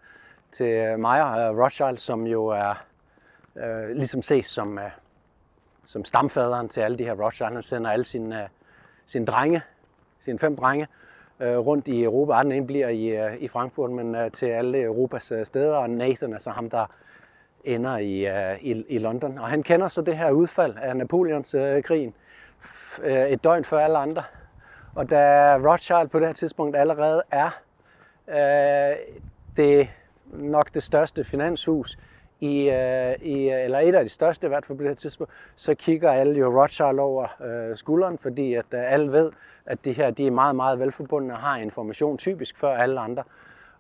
til 0.52 1.00
Meyer 1.00 1.50
øh, 1.50 1.58
Rothschild, 1.58 1.98
som 1.98 2.28
jo 2.28 2.48
er 2.48 2.84
øh, 3.56 3.90
ligesom 3.90 4.22
ses 4.22 4.48
som, 4.48 4.80
øh, 4.80 4.92
som 5.92 6.06
stamfaderen 6.06 6.70
til 6.70 6.82
alle 6.82 6.98
de 6.98 7.04
her 7.04 7.14
Rothschild. 7.14 7.54
Han 7.54 7.64
sender 7.64 7.92
alle 7.92 8.06
sine, 8.06 8.44
øh, 8.44 8.48
sine 9.06 9.26
drenge, 9.26 9.62
sine 10.20 10.40
fem 10.40 10.56
drenge, 10.56 10.88
øh, 11.40 11.58
rundt 11.58 11.88
i 11.88 12.04
Europa. 12.04 12.44
Den 12.44 12.52
ene 12.52 12.68
bliver 12.68 12.88
i, 12.88 13.06
øh, 13.06 13.38
i 13.38 13.48
Frankfurt, 13.48 13.92
men 13.92 14.32
til 14.32 14.46
alle 14.46 14.82
Europas 14.82 15.34
steder. 15.44 15.76
Og 15.76 15.90
Nathan 15.90 16.34
er 16.34 16.38
så 16.38 16.50
ham, 16.50 16.70
der 16.70 16.86
ender 17.64 17.98
i, 17.98 18.26
i, 18.62 18.86
i 18.90 18.98
London. 18.98 19.38
Og 19.38 19.48
han 19.48 19.64
kender 19.64 19.88
så 19.88 20.02
det 20.02 20.18
her 20.18 20.32
udfald 20.32 20.76
af 20.82 20.98
Napoleons 20.98 21.56
uh, 21.56 21.82
krigen 21.84 22.14
et 23.04 23.44
døgn 23.44 23.66
før 23.66 23.80
alle 23.80 23.98
andre. 23.98 24.24
Og 24.96 25.10
da 25.10 25.56
Rothschild 25.58 26.08
på 26.08 26.20
det 26.20 26.28
her 26.28 26.34
tidspunkt 26.34 26.78
allerede 26.78 27.24
er 27.32 27.50
øh, 28.28 28.98
det 29.58 29.90
nok 30.34 30.74
det 30.74 30.84
største 30.84 31.24
finanshus 31.24 31.98
i, 32.42 32.70
øh, 32.70 33.16
i, 33.22 33.50
øh, 33.50 33.64
eller 33.64 33.80
et 33.80 33.96
af 33.96 34.04
de 34.04 34.10
største 34.10 34.48
i 34.48 34.50
hvert 34.50 34.66
fald 34.66 34.78
på 34.78 34.84
det 34.84 34.90
her 34.90 34.96
tidspunkt, 34.96 35.34
så 35.56 35.76
kigger 35.76 36.12
alle 36.12 36.40
jo 36.40 36.62
Rothschild 36.62 37.00
over 37.00 37.28
øh, 37.44 37.78
skulderen, 37.78 38.18
fordi 38.18 38.54
at 38.54 38.66
øh, 38.74 38.94
alle 38.94 39.12
ved, 39.12 39.32
at 39.66 39.86
de 39.86 39.94
her 39.94 40.12
de 40.12 40.28
er 40.28 40.32
meget, 40.32 40.56
meget 40.56 40.80
velforbundne 40.80 41.34
og 41.34 41.40
har 41.40 41.58
information 41.58 42.18
typisk 42.18 42.58
før 42.58 42.76
alle 42.76 43.00
andre. 43.00 43.24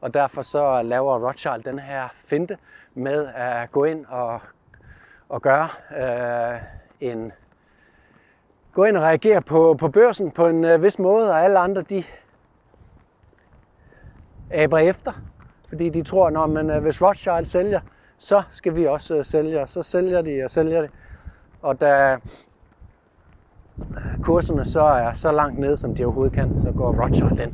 Og 0.02 0.13
derfor 0.13 0.41
så 0.41 0.82
laver 0.82 1.28
Rothschild 1.28 1.63
den 1.63 1.80
her 1.80 2.08
finte 2.26 2.58
med 2.93 3.28
at 3.36 3.71
gå 3.71 3.84
ind 3.84 4.06
og, 4.06 4.39
og 5.30 5.41
gøre 5.41 5.69
øh, 5.97 6.62
en 7.00 7.32
gå 8.74 8.84
ind 8.84 8.97
og 8.97 9.04
reagere 9.04 9.41
på, 9.41 9.76
på 9.80 9.89
børsen 9.89 10.32
på 10.32 10.47
en 10.47 10.65
øh, 10.65 10.84
vis 10.84 11.00
måde, 11.00 11.32
og 11.32 11.43
alle 11.43 11.60
andre 11.60 11.82
de 11.82 12.04
aber 14.54 14.78
efter, 14.78 15.12
fordi 15.69 15.89
de 15.89 16.04
tror, 16.04 16.30
når 16.30 16.45
man, 16.47 16.69
øh, 16.69 16.82
hvis 16.82 17.02
Rothschild 17.02 17.45
sælger 17.45 17.80
så 18.22 18.44
skal 18.50 18.76
vi 18.76 18.88
også 18.88 19.08
sælge, 19.08 19.24
sælge, 19.24 19.68
så 19.68 19.84
sælger 19.84 20.22
de 20.22 20.44
og 20.44 20.50
sælger 20.50 20.82
de. 20.82 20.88
Og 21.62 21.82
da 21.82 22.18
kurserne 24.24 24.66
så 24.66 24.82
er 24.82 25.14
så 25.14 25.32
langt 25.32 25.60
nede, 25.60 25.78
som 25.78 25.96
de 25.96 26.06
overhovedet 26.06 26.34
kan, 26.34 26.60
så 26.60 26.72
går 26.72 27.04
Rothschild 27.04 27.40
ind. 27.40 27.54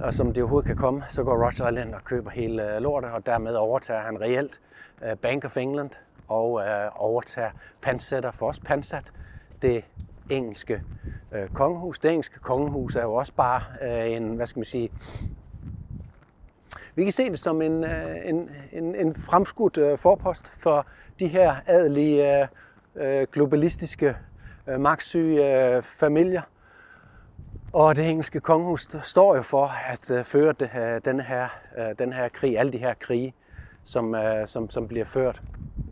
Og 0.00 0.14
som 0.14 0.32
de 0.32 0.40
overhovedet 0.40 0.66
kan 0.66 0.76
komme, 0.76 1.04
så 1.08 1.24
går 1.24 1.44
Rothschild 1.44 1.78
ind 1.78 1.94
og 1.94 2.04
køber 2.04 2.30
hele 2.30 2.80
lortet, 2.80 3.10
og 3.10 3.26
dermed 3.26 3.54
overtager 3.54 4.00
han 4.00 4.20
reelt 4.20 4.60
øh, 5.04 5.16
Bank 5.16 5.44
of 5.44 5.56
England 5.56 5.90
og 6.28 6.60
øh, 6.60 6.90
overtager 6.94 7.50
Pansætter 7.82 8.30
for 8.30 8.48
os. 8.48 8.60
Pansat, 8.60 9.12
det 9.62 9.84
engelske 10.30 10.82
øh, 11.32 11.48
kongehus. 11.48 11.98
Det 11.98 12.10
engelske 12.10 12.40
kongehus 12.40 12.96
er 12.96 13.02
jo 13.02 13.14
også 13.14 13.32
bare 13.32 13.62
en, 14.16 14.36
hvad 14.36 14.46
skal 14.46 14.60
man 14.60 14.64
sige, 14.64 14.90
vi 16.98 17.04
kan 17.04 17.12
se 17.12 17.30
det 17.30 17.38
som 17.38 17.62
en, 17.62 17.84
øh, 17.84 18.16
en, 18.24 18.50
en, 18.72 18.94
en 18.94 19.14
fremskudt 19.14 19.76
øh, 19.76 19.98
forpost 19.98 20.52
for 20.58 20.86
de 21.20 21.28
her 21.28 21.56
adelige, 21.66 22.48
øh, 22.96 23.26
globalistiske, 23.32 24.16
magtsyge 24.78 25.82
familier. 25.82 26.42
Og 27.72 27.96
det 27.96 28.10
engelske 28.10 28.40
kongehus 28.40 28.88
står 29.02 29.36
jo 29.36 29.42
for 29.42 29.66
at 29.66 30.26
føre 30.26 30.54
det 30.60 30.68
her, 30.68 30.98
den, 30.98 31.20
her, 31.20 31.48
den 31.98 32.12
her 32.12 32.28
krig, 32.28 32.58
alle 32.58 32.72
de 32.72 32.78
her 32.78 32.94
krige, 32.94 33.34
som, 33.84 34.16
som, 34.46 34.70
som 34.70 34.88
bliver 34.88 35.04
ført 35.04 35.42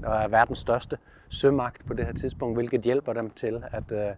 og 0.05 0.17
er 0.17 0.29
verdens 0.29 0.59
største 0.59 0.99
sømagt 1.29 1.87
på 1.87 1.95
det 1.95 2.05
her 2.07 2.13
tidspunkt, 2.13 2.57
hvilket 2.57 2.83
hjælper 2.83 3.13
dem 3.13 3.31
til 3.31 3.65
at, 3.73 4.17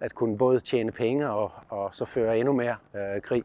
at 0.00 0.14
kunne 0.14 0.38
både 0.38 0.60
tjene 0.60 0.92
penge 0.92 1.30
og, 1.30 1.52
og 1.68 1.94
så 1.94 2.04
føre 2.04 2.38
endnu 2.38 2.52
mere 2.52 2.76
øh, 2.94 3.22
krig. 3.22 3.44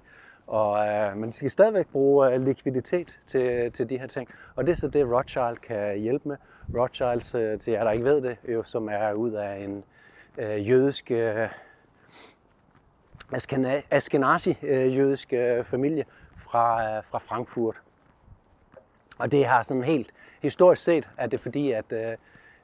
Og 0.49 0.87
øh, 0.87 1.17
man 1.17 1.31
skal 1.31 1.51
stadigvæk 1.51 1.87
bruge 1.87 2.33
øh, 2.33 2.41
likviditet 2.41 3.19
til, 3.27 3.71
til 3.71 3.89
de 3.89 3.97
her 3.97 4.07
ting. 4.07 4.29
Og 4.55 4.65
det 4.65 4.71
er 4.71 4.75
så 4.75 4.87
det, 4.87 5.11
Rothschild 5.11 5.57
kan 5.57 5.97
hjælpe 5.97 6.29
med. 6.29 6.37
Rothschild, 6.77 7.41
øh, 7.41 7.59
til 7.59 7.73
jer 7.73 7.83
der 7.83 7.91
ikke 7.91 8.05
ved 8.05 8.21
det, 8.21 8.37
jo, 8.47 8.63
som 8.63 8.89
er 8.89 9.13
ud 9.13 9.31
af 9.31 9.57
en 9.57 9.83
øh, 10.37 10.69
jødisk, 10.69 11.11
øh, 11.11 11.49
Askenazi-jødisk 13.91 15.33
øh, 15.33 15.57
øh, 15.57 15.65
familie 15.65 16.05
fra, 16.37 16.83
øh, 16.97 17.03
fra 17.03 17.17
Frankfurt. 17.17 17.81
Og 19.17 19.31
det 19.31 19.45
har 19.45 19.63
sådan 19.63 19.83
helt 19.83 20.11
historisk 20.41 20.83
set, 20.83 21.09
at 21.17 21.31
det 21.31 21.37
er 21.37 21.41
fordi, 21.41 21.71
at 21.71 21.91
øh, 21.91 22.17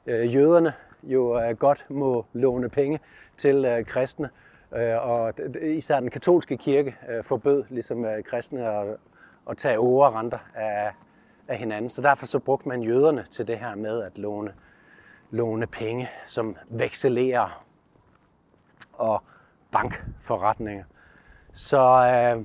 øh 0.06 0.34
jøderne 0.34 0.72
jo 1.02 1.40
øh, 1.40 1.56
godt 1.56 1.86
må 1.88 2.26
låne 2.32 2.68
penge 2.68 3.00
til 3.36 3.64
øh, 3.64 3.84
kristne, 3.84 4.30
Øh, 4.76 5.08
og 5.08 5.34
især 5.62 6.00
den 6.00 6.10
katolske 6.10 6.56
kirke 6.56 6.96
øh, 7.08 7.24
forbød 7.24 7.64
ligesom 7.70 8.04
øh, 8.04 8.24
kristne 8.24 8.68
at, 8.68 8.96
at 9.50 9.56
tage 9.56 9.78
overrenter 9.78 10.38
af, 10.54 10.92
af 11.48 11.58
hinanden. 11.58 11.90
Så 11.90 12.02
derfor 12.02 12.26
så 12.26 12.38
brugte 12.38 12.68
man 12.68 12.82
jøderne 12.82 13.24
til 13.30 13.46
det 13.46 13.58
her 13.58 13.74
med 13.74 14.02
at 14.02 14.18
låne, 14.18 14.52
låne 15.30 15.66
penge 15.66 16.10
som 16.26 16.56
vekselerer 16.68 17.64
og 18.92 19.22
bankforretninger. 19.72 20.84
Så 21.52 21.78
øh, 21.78 22.44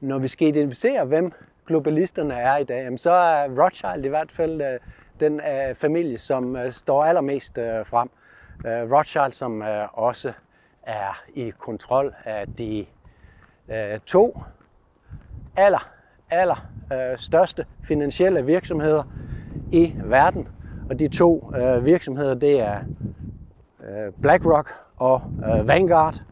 når 0.00 0.18
vi 0.18 0.28
skal 0.28 0.48
identificere, 0.48 1.04
hvem 1.04 1.32
globalisterne 1.66 2.34
er 2.34 2.56
i 2.56 2.64
dag, 2.64 3.00
så 3.00 3.10
er 3.10 3.62
Rothschild 3.62 4.04
i 4.04 4.08
hvert 4.08 4.32
fald 4.32 4.60
øh, 4.60 4.80
den 5.20 5.40
øh, 5.40 5.74
familie, 5.74 6.18
som 6.18 6.56
øh, 6.56 6.72
står 6.72 7.04
allermest 7.04 7.58
øh, 7.58 7.86
frem. 7.86 8.10
Øh, 8.66 8.92
Rothschild, 8.92 9.32
som 9.32 9.62
øh, 9.62 9.98
også 9.98 10.32
er 10.86 11.22
i 11.34 11.50
kontrol 11.50 12.14
af 12.24 12.44
de 12.58 12.86
øh, 13.68 14.00
to 14.06 14.42
aller, 15.56 15.90
aller 16.30 16.66
øh, 16.92 17.18
største 17.18 17.66
finansielle 17.84 18.44
virksomheder 18.46 19.02
i 19.72 19.94
verden. 20.04 20.48
Og 20.90 20.98
de 20.98 21.08
to 21.08 21.52
øh, 21.56 21.84
virksomheder, 21.84 22.34
det 22.34 22.60
er 22.60 22.78
øh, 23.80 24.12
BlackRock 24.22 24.70
og 24.96 25.22
øh, 25.46 25.68
Vanguard. 25.68 26.22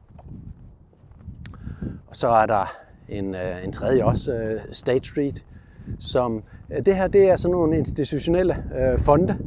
Og 2.06 2.16
så 2.16 2.28
er 2.28 2.46
der 2.46 2.76
en, 3.08 3.34
øh, 3.34 3.64
en 3.64 3.72
tredje 3.72 4.04
også, 4.04 4.32
øh, 4.32 4.60
State 4.72 5.08
Street, 5.08 5.44
som 5.98 6.42
øh, 6.70 6.86
det 6.86 6.96
her 6.96 7.08
det 7.08 7.30
er 7.30 7.36
sådan 7.36 7.52
nogle 7.52 7.78
institutionelle 7.78 8.64
øh, 8.78 8.98
fonde, 8.98 9.38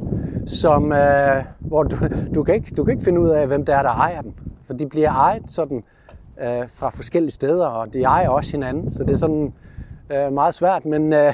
som, 0.46 0.92
øh, 0.92 1.44
hvor 1.58 1.82
du, 1.82 1.96
du, 2.34 2.42
kan 2.42 2.54
ikke, 2.54 2.74
du 2.74 2.84
kan 2.84 2.92
ikke 2.92 3.04
finde 3.04 3.20
ud 3.20 3.28
af, 3.28 3.46
hvem 3.46 3.64
der 3.64 3.76
er, 3.76 3.82
der 3.82 3.90
ejer 3.90 4.20
dem. 4.20 4.34
For 4.66 4.74
de 4.74 4.86
bliver 4.86 5.10
ejet 5.10 5.42
sådan 5.46 5.84
øh, 6.40 6.68
fra 6.68 6.90
forskellige 6.90 7.30
steder, 7.30 7.66
og 7.66 7.94
de 7.94 8.02
ejer 8.02 8.28
også 8.28 8.52
hinanden. 8.52 8.90
Så 8.90 9.04
det 9.04 9.10
er 9.10 9.16
sådan 9.16 9.52
øh, 10.10 10.32
meget 10.32 10.54
svært, 10.54 10.84
men 10.84 11.12
øh, 11.12 11.32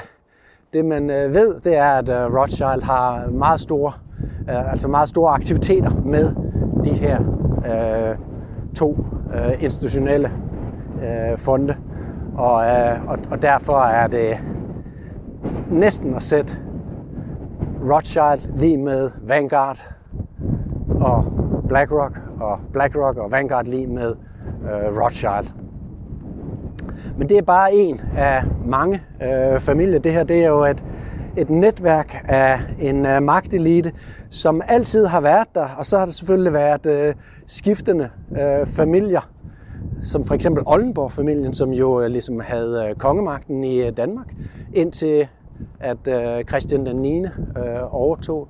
det 0.73 0.85
man 0.85 1.09
øh, 1.09 1.33
ved, 1.33 1.59
det 1.59 1.77
er, 1.77 1.91
at 1.91 2.09
øh, 2.09 2.35
Rothschild 2.35 2.83
har 2.83 3.29
meget 3.29 3.59
store, 3.59 3.93
øh, 4.49 4.71
altså 4.71 4.87
meget 4.87 5.09
store 5.09 5.33
aktiviteter 5.33 5.91
med 6.05 6.35
de 6.85 6.93
her 6.93 7.19
øh, 7.65 8.17
to 8.75 9.05
øh, 9.35 9.63
institutionelle 9.63 10.31
øh, 11.03 11.37
fonde. 11.37 11.75
Og, 12.37 12.65
øh, 12.65 13.07
og, 13.07 13.19
og 13.31 13.41
derfor 13.41 13.79
er 13.79 14.07
det 14.07 14.37
næsten 15.69 16.15
at 16.15 16.23
sætte 16.23 16.57
Rothschild 17.91 18.59
lige 18.59 18.77
med 18.77 19.11
Vanguard 19.21 19.89
og 21.01 21.25
BlackRock, 21.67 22.21
og 22.39 22.59
BlackRock 22.73 23.17
og 23.17 23.31
Vanguard 23.31 23.65
lige 23.65 23.87
med 23.87 24.15
øh, 24.63 25.01
Rothschild. 25.01 25.53
Men 27.17 27.29
det 27.29 27.37
er 27.37 27.41
bare 27.41 27.73
en 27.73 28.01
af 28.17 28.43
mange 28.65 29.01
øh, 29.23 29.59
familier. 29.59 29.99
Det 29.99 30.11
her 30.11 30.23
det 30.23 30.43
er 30.43 30.47
jo 30.47 30.63
et, 30.63 30.83
et 31.37 31.49
netværk 31.49 32.25
af 32.27 32.59
en 32.79 33.05
øh, 33.05 33.23
magtelite, 33.23 33.91
som 34.29 34.61
altid 34.67 35.05
har 35.05 35.21
været 35.21 35.47
der, 35.55 35.67
og 35.77 35.85
så 35.85 35.97
har 35.97 36.05
der 36.05 36.11
selvfølgelig 36.11 36.53
været 36.53 36.85
øh, 36.85 37.13
skiftende 37.47 38.09
øh, 38.31 38.67
familier, 38.67 39.29
som 40.03 40.25
for 40.25 40.35
eksempel 40.35 40.63
Oldenborg-familien, 40.65 41.53
som 41.53 41.71
jo 41.73 42.01
øh, 42.01 42.07
ligesom 42.07 42.39
havde 42.39 42.87
øh, 42.89 42.95
kongemagten 42.95 43.63
i 43.63 43.81
øh, 43.81 43.97
Danmark, 43.97 44.33
indtil 44.73 45.27
at 45.79 46.07
øh, 46.07 46.45
Christian 46.45 46.85
den 46.85 46.95
9. 46.95 47.25
Øh, 47.25 47.29
overtog 47.91 48.47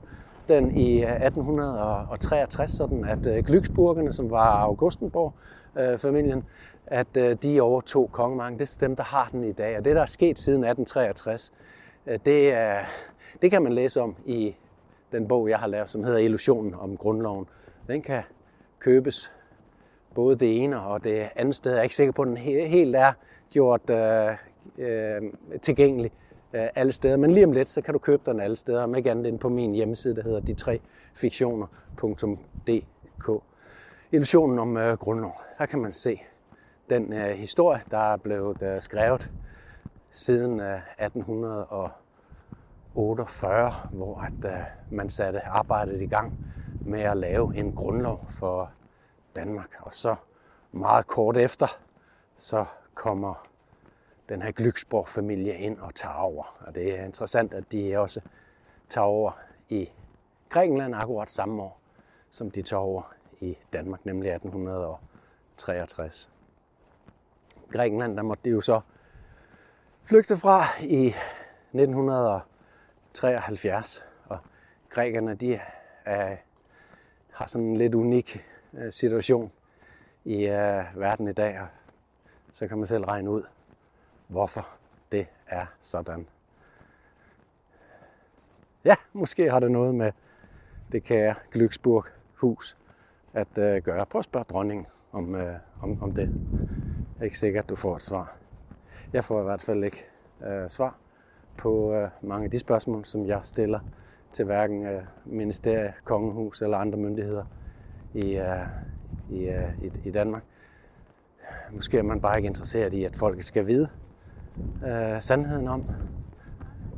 den 0.50 0.78
i 0.78 1.04
1863, 1.04 2.72
sådan 2.72 3.06
at 3.06 3.28
øh, 3.28 3.44
Glücksburgerne, 3.48 4.12
som 4.12 4.32
var 4.32 4.62
Augustenborg-familien, 4.62 6.38
øh, 6.38 6.44
at 6.88 7.18
øh, 7.18 7.38
de 7.44 7.62
overtog 7.62 8.10
kongemagten. 8.12 8.60
Det 8.60 8.76
er 8.76 8.88
dem, 8.88 8.96
der 8.96 9.04
har 9.04 9.30
den 9.32 9.44
i 9.44 9.52
dag. 9.52 9.78
Og 9.78 9.86
det, 9.86 9.96
der 9.96 10.02
er 10.02 10.06
sket 10.06 10.40
siden 10.40 10.64
1863, 10.64 11.54
øh, 12.08 12.20
det, 12.26 12.54
er, 12.54 12.80
det 13.42 13.52
kan 13.52 13.62
man 13.62 13.74
læse 13.74 14.02
om 14.02 14.16
i 14.26 14.56
den 15.12 15.28
bog, 15.28 15.50
jeg 15.50 15.60
har 15.60 15.68
lavet, 15.68 15.90
som 15.90 16.04
hedder 16.04 16.20
Illusionen 16.20 16.74
om 16.74 16.98
grundloven. 16.98 17.46
Den 17.88 18.02
kan 18.02 18.22
købes 18.80 19.32
både 20.16 20.36
det 20.36 20.64
ene 20.64 20.82
og 20.82 21.04
det 21.04 21.30
andet 21.36 21.56
sted. 21.56 21.72
Jeg 21.72 21.80
er 21.80 21.84
ikke 21.84 21.96
sikker 21.96 22.14
på, 22.14 22.22
at 22.22 22.28
den 22.28 22.38
helt 22.38 22.96
er 22.96 23.12
gjort 23.52 23.90
øh, 23.90 24.38
øh, 24.78 25.22
tilgængelig 25.62 26.12
øh, 26.54 26.68
alle 26.76 26.92
steder. 26.92 27.18
Men 27.18 27.32
lige 27.32 27.46
om 27.46 27.52
lidt, 27.52 27.70
så 27.70 27.82
kan 27.82 27.94
du 27.94 28.00
købe 28.00 28.32
den 28.32 28.40
alle 28.40 28.56
steder, 28.56 28.84
om 28.84 28.96
ikke 28.96 29.12
andet 29.12 29.28
end 29.28 29.40
på 29.40 29.50
min 29.50 29.74
hjemmeside, 29.74 30.16
der 30.16 30.24
hedder 30.24 30.40
de 30.40 30.54
tre 30.54 30.82
fiktioner.dk. 31.14 33.30
Illusionen 34.12 34.60
om 34.60 34.78
øh, 34.78 34.98
grundlov. 34.98 35.42
Der 35.58 35.66
kan 35.66 35.80
man 35.80 35.92
se 35.92 36.22
den 36.90 37.14
øh, 37.14 37.30
historie, 37.30 37.82
der 37.92 38.14
er 38.14 38.18
blevet 38.18 38.62
øh, 38.62 38.82
skrevet 38.82 39.32
siden 40.12 40.60
øh, 40.60 40.80
1848, 41.00 43.74
hvor 43.92 44.22
at, 44.22 44.46
øh, 44.52 44.58
man 44.92 45.10
satte 45.10 45.46
arbejdet 45.46 46.02
i 46.02 46.06
gang 46.06 46.34
med 46.82 47.02
at 47.02 47.18
lave 47.18 47.56
en 47.56 47.76
grundlov 47.76 48.28
for 48.30 48.72
Danmark. 49.36 49.70
Og 49.80 49.94
så 49.94 50.16
meget 50.72 51.08
kort 51.08 51.38
efter, 51.38 51.68
så 52.38 52.66
kommer 52.94 53.48
den 54.30 54.42
her 54.42 54.52
Glücksborg-familie 54.52 55.58
ind 55.58 55.80
og 55.80 55.96
tager 55.96 56.16
over. 56.16 56.58
Og 56.60 56.76
det 56.76 57.00
er 57.00 57.06
interessant, 57.06 57.54
at 57.54 57.72
de 57.72 57.98
også 57.98 58.22
tager 58.90 59.06
over 59.06 59.32
i 59.70 59.90
Grækenland 60.50 60.96
akkurat 60.96 61.30
samme 61.30 61.64
år, 61.64 61.80
som 62.30 62.52
de 62.52 62.62
tager 62.62 62.80
over 62.80 63.14
i 63.40 63.58
Danmark, 63.74 64.06
nemlig 64.06 64.32
1863. 64.32 66.30
Grækenland, 67.72 68.18
der 68.18 68.24
måtte 68.24 68.44
de 68.46 68.50
jo 68.50 68.62
så 68.62 68.82
flygte 70.04 70.38
fra 70.38 70.66
i 70.82 71.08
1973. 71.08 74.04
Og 74.26 74.40
grækerne, 74.90 75.36
de 75.36 75.60
er, 76.06 76.36
har 77.32 77.48
sådan 77.48 77.68
en 77.68 77.78
lidt 77.78 77.96
unik 77.96 78.46
øh, 78.74 78.92
situation 78.92 79.52
i 80.26 80.46
uh, 80.46 80.52
verden 80.96 81.28
i 81.28 81.34
dag, 81.34 81.62
og 81.62 81.68
så 82.52 82.68
kan 82.68 82.78
man 82.78 82.88
selv 82.88 83.04
regne 83.04 83.30
ud, 83.30 83.44
hvorfor 84.34 84.68
det 85.12 85.28
er 85.48 85.66
sådan. 85.82 86.28
Ja, 88.86 88.96
måske 89.14 89.52
har 89.52 89.60
det 89.60 89.72
noget 89.72 89.96
med 89.96 90.12
det 90.92 91.04
kære 91.04 91.36
Glücksburg 91.56 92.08
hus 92.36 92.78
at 93.34 93.58
øh, 93.58 93.82
gøre. 93.82 94.06
Prøv 94.06 94.20
at 94.20 94.26
spørge 94.26 94.46
dronningen 94.50 94.88
om, 95.12 95.36
øh, 95.36 95.56
om, 95.82 96.04
om 96.04 96.12
det. 96.12 96.22
Jeg 96.22 97.20
er 97.20 97.24
ikke 97.24 97.40
sikkert, 97.40 97.64
at 97.64 97.70
du 97.70 97.76
får 97.76 97.96
et 97.96 98.02
svar. 98.02 98.36
Jeg 99.14 99.24
får 99.24 99.42
i 99.42 99.44
hvert 99.44 99.62
fald 99.62 99.84
ikke 99.84 100.06
øh, 100.46 100.70
svar 100.70 100.96
på 101.58 101.94
øh, 101.94 102.10
mange 102.22 102.46
af 102.46 102.52
de 102.52 102.60
spørgsmål, 102.60 103.06
som 103.06 103.26
jeg 103.26 103.40
stiller 103.44 103.80
til 104.32 104.46
hverken 104.46 104.86
øh, 104.86 105.04
ministerie, 105.26 105.94
kongehus 106.04 106.62
eller 106.62 106.78
andre 106.78 106.98
myndigheder 106.98 107.46
i, 108.14 108.36
øh, 108.36 108.68
i, 109.30 109.44
øh, 109.50 109.84
i, 109.84 109.92
i 110.04 110.12
Danmark. 110.12 110.44
Måske 111.72 111.98
er 111.98 112.04
man 112.04 112.22
bare 112.22 112.38
ikke 112.38 112.48
interesseret 112.48 112.94
i, 112.94 113.04
at 113.04 113.16
folk 113.16 113.44
skal 113.44 113.68
vide, 113.68 113.90
øh, 114.88 115.22
sandheden 115.22 115.68
om, 115.68 115.84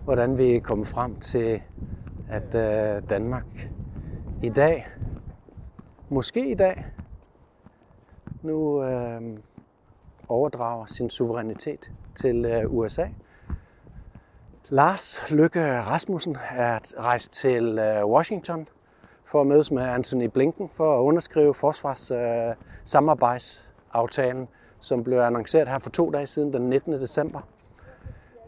hvordan 0.04 0.38
vi 0.38 0.56
er 0.56 0.62
kommet 0.62 0.88
frem 0.88 1.20
til, 1.20 1.62
at 2.30 2.56
øh, 2.56 3.10
Danmark 3.10 3.46
i 4.44 4.50
dag, 4.50 4.88
måske 6.10 6.52
i 6.52 6.56
dag, 6.56 6.86
nu 8.42 8.84
øh, 8.84 9.22
overdrager 10.28 10.86
sin 10.86 11.10
suverænitet 11.10 11.92
til 12.16 12.46
øh, 12.46 12.74
USA. 12.74 13.08
Lars 14.70 15.32
Lykke 15.32 15.82
Rasmussen 15.82 16.38
er 16.52 16.80
rejst 17.00 17.34
til 17.34 17.80
øh, 17.80 18.06
Washington 18.06 18.68
for 19.26 19.42
at 19.42 19.48
mødes 19.48 19.72
med 19.72 19.84
Anthony 19.84 20.26
Blinken 20.26 20.70
for 20.74 21.00
at 21.00 21.02
underskrive 21.02 21.54
forsvarssamarbejdsaftalen, 21.54 24.42
øh, 24.42 24.48
som 24.86 25.04
blev 25.04 25.20
annonceret 25.20 25.68
her 25.68 25.80
for 25.80 25.90
to 25.90 26.10
dage 26.12 26.28
siden, 26.28 26.54
den 26.54 26.70
19. 26.70 26.94
december. 26.94 27.40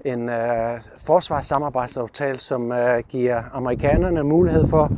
En 0.05 0.29
øh, 0.29 0.81
forsvarssamarbejdsaftale, 0.97 2.37
som 2.37 2.71
øh, 2.71 3.03
giver 3.09 3.43
amerikanerne 3.53 4.23
mulighed 4.23 4.67
for 4.67 4.91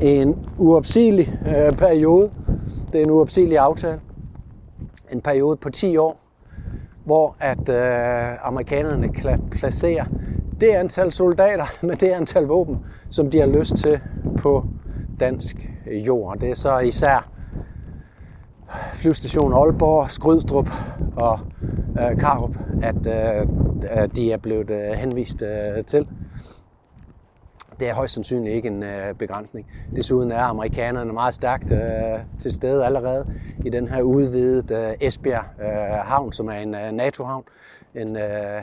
en 0.00 0.48
uopsigelig 0.58 1.40
øh, 1.46 1.72
periode. 1.72 2.30
Det 2.92 2.98
er 2.98 3.02
en 3.02 3.10
uopsigelig 3.10 3.58
aftale. 3.58 4.00
En 5.12 5.20
periode 5.20 5.56
på 5.56 5.70
10 5.70 5.96
år, 5.96 6.20
hvor 7.04 7.36
at 7.38 7.68
øh, 7.68 8.46
amerikanerne 8.46 9.08
kan 9.08 9.48
placere 9.50 10.06
det 10.60 10.68
antal 10.68 11.12
soldater 11.12 11.66
med 11.86 11.96
det 11.96 12.10
antal 12.10 12.44
våben, 12.44 12.78
som 13.10 13.30
de 13.30 13.40
har 13.40 13.46
lyst 13.46 13.76
til 13.76 14.00
på 14.38 14.64
dansk 15.20 15.68
jord. 15.86 16.38
Det 16.38 16.50
er 16.50 16.54
så 16.54 16.78
især 16.78 17.37
flyvestation 18.94 19.52
Aalborg, 19.52 20.10
Skrydstrup 20.10 20.70
og 21.16 21.40
øh, 22.00 22.18
Karup, 22.18 22.56
at 22.82 23.06
øh, 23.06 24.08
de 24.16 24.32
er 24.32 24.36
blevet 24.36 24.70
øh, 24.70 24.90
henvist 24.90 25.42
øh, 25.42 25.84
til. 25.84 26.08
Det 27.80 27.88
er 27.88 27.94
højst 27.94 28.14
sandsynligt 28.14 28.54
ikke 28.54 28.68
en 28.68 28.82
øh, 28.82 29.14
begrænsning. 29.14 29.66
Desuden 29.96 30.32
er 30.32 30.42
amerikanerne 30.42 31.12
meget 31.12 31.34
stærkt 31.34 31.72
øh, 31.72 32.18
til 32.38 32.52
stede 32.52 32.84
allerede 32.86 33.26
i 33.64 33.70
den 33.70 33.88
her 33.88 34.02
udvidede 34.02 34.74
øh, 34.74 34.94
Esbjerg 35.00 35.44
øh, 35.60 35.68
havn, 36.04 36.32
som 36.32 36.48
er 36.48 36.52
en 36.52 36.74
øh, 36.74 36.92
NATO-havn. 36.92 37.44
En, 37.94 38.16
øh, 38.16 38.62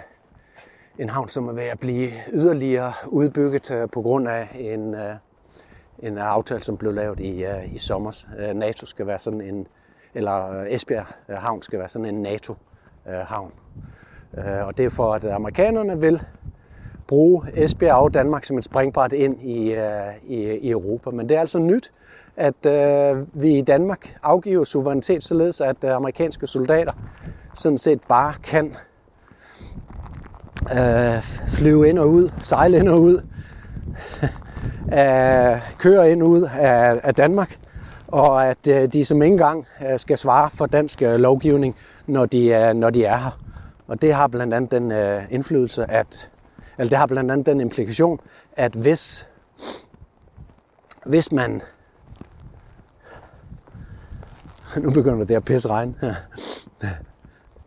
en 1.00 1.10
havn, 1.10 1.30
som 1.30 1.48
er 1.48 1.54
ved 1.54 1.64
at 1.64 1.80
blive 1.80 2.10
yderligere 2.34 2.94
udbygget 3.08 3.72
øh, 3.72 3.90
på 3.90 4.02
grund 4.02 4.28
af 4.28 4.48
en, 4.60 4.96
øh, 4.96 5.16
en 6.00 6.18
aftale, 6.18 6.62
som 6.62 6.78
blev 6.78 6.94
lavet 6.94 7.20
i, 7.20 7.46
øh, 7.46 7.76
i 7.76 7.78
sommer. 7.78 8.26
Øh, 8.40 8.54
NATO 8.54 8.86
skal 8.86 9.08
være 9.08 9.20
sådan 9.20 9.42
en, 9.42 9.68
eller 10.16 10.60
øh, 10.60 10.66
Esbjerg 10.70 11.06
øh, 11.30 11.36
Havn 11.36 11.62
skal 11.62 11.80
være 11.80 11.88
sådan 11.88 12.06
en 12.06 12.22
NATO-havn. 12.22 13.52
Øh, 14.38 14.68
og 14.68 14.78
det 14.78 14.86
er 14.86 14.90
for, 14.90 15.14
at 15.14 15.26
amerikanerne 15.26 16.00
vil 16.00 16.22
bruge 17.08 17.44
Esbjerg 17.54 17.96
og 17.96 18.14
Danmark 18.14 18.44
som 18.44 18.58
et 18.58 18.64
springbræt 18.64 19.14
ind 19.14 19.42
i, 19.42 19.76
i, 20.28 20.58
i 20.62 20.70
Europa. 20.70 21.10
Men 21.10 21.30
det 21.30 21.38
er 21.38 21.40
altså 21.40 21.60
nyt, 21.60 21.92
at 22.38 22.66
øh, 22.66 23.26
vi 23.34 23.58
i 23.58 23.62
Danmark 23.62 24.18
afgiver 24.24 24.64
suverænitet, 24.64 25.24
således 25.24 25.62
at 25.62 25.84
øh, 25.84 25.92
amerikanske 25.92 26.48
soldater 26.48 26.94
sådan 27.54 27.78
set 27.78 28.02
bare 28.08 28.34
kan 28.44 28.76
øh, 30.72 31.24
flyve 31.48 31.90
ind 31.90 32.00
og 32.00 32.10
ud, 32.10 32.30
sejle 32.42 32.78
ind 32.78 32.90
og 32.90 33.02
ud, 33.02 33.22
øh, 35.00 35.62
køre 35.78 36.12
ind 36.12 36.24
og 36.24 36.30
ud 36.30 36.42
af, 36.42 37.00
af 37.04 37.16
Danmark, 37.16 37.58
og 38.16 38.48
at 38.48 38.68
øh, 38.68 38.94
de 38.94 39.06
som 39.06 39.22
ikke 39.22 39.34
engang 39.34 39.68
øh, 39.82 40.00
skal 40.00 40.18
svare 40.18 40.50
for 40.50 40.66
dansk 40.66 41.02
øh, 41.02 41.16
lovgivning, 41.16 41.76
når 42.08 42.26
de, 42.26 42.48
øh, 42.48 42.74
når 42.74 42.90
de 42.90 43.06
er 43.06 43.18
her. 43.18 43.40
Og 43.88 44.02
det 44.02 44.14
har 44.14 44.28
blandt 44.28 44.54
andet 44.54 44.72
den 44.72 44.92
øh, 44.92 45.22
indflydelse, 45.30 45.92
at, 45.92 46.32
eller 46.78 46.90
det 46.90 46.98
har 46.98 47.08
blandt 47.08 47.32
andet 47.32 47.46
den 47.46 47.62
implikation, 47.62 48.20
at 48.54 48.74
hvis, 48.74 49.28
hvis 51.06 51.32
man 51.32 51.62
nu 54.78 54.92
begynder 54.92 55.26
det 55.26 55.36
at 55.36 55.46
pisse 55.46 55.70
regn. 55.70 55.96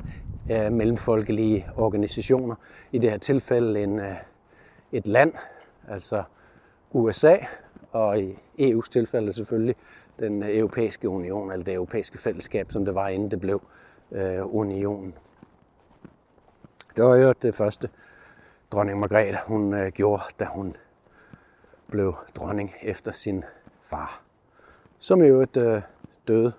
øh, 0.53 0.73
mellemfolkelige 0.73 1.66
organisationer. 1.77 2.55
I 2.92 2.99
det 2.99 3.11
her 3.11 3.18
tilfælde 3.18 3.83
en, 3.83 4.01
et 4.92 5.07
land, 5.07 5.33
altså 5.88 6.23
USA, 6.92 7.37
og 7.92 8.20
i 8.20 8.38
EU's 8.59 8.88
tilfælde 8.90 9.33
selvfølgelig 9.33 9.76
den 10.18 10.42
europæiske 10.42 11.09
union, 11.09 11.52
eller 11.52 11.64
det 11.64 11.74
europæiske 11.74 12.18
fællesskab, 12.18 12.72
som 12.72 12.85
det 12.85 12.94
var 12.94 13.09
inden 13.09 13.31
det 13.31 13.40
blev 13.40 13.62
øh, 14.12 14.55
unionen. 14.55 15.14
Det 16.96 17.05
var 17.05 17.16
jo 17.16 17.33
det 17.42 17.55
første, 17.55 17.88
dronning 18.72 19.00
Margrethe 19.00 19.38
hun 19.46 19.74
øh, 19.74 19.92
gjorde, 19.92 20.22
da 20.38 20.44
hun 20.44 20.76
blev 21.88 22.14
dronning 22.37 22.74
efter 22.83 23.12
sin 23.12 23.44
far, 23.81 24.22
som 24.98 25.22
jo 25.22 25.40
et 25.40 25.57
øh, 25.57 25.83
døde 26.28 26.52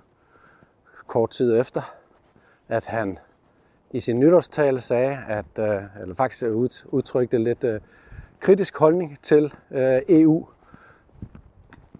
kort 1.07 1.29
tid 1.29 1.59
efter, 1.59 1.95
at 2.67 2.85
han 2.85 3.19
i 3.91 3.99
sin 3.99 4.19
nytårstale 4.19 4.81
sagde, 4.81 5.19
at, 5.27 5.59
øh, 5.59 5.83
eller 6.01 6.15
faktisk 6.15 6.45
udtrykte 6.85 7.37
lidt 7.37 7.63
øh, 7.63 7.81
kritisk 8.39 8.77
holdning 8.77 9.19
til 9.21 9.53
øh, 9.71 10.01
EU. 10.09 10.47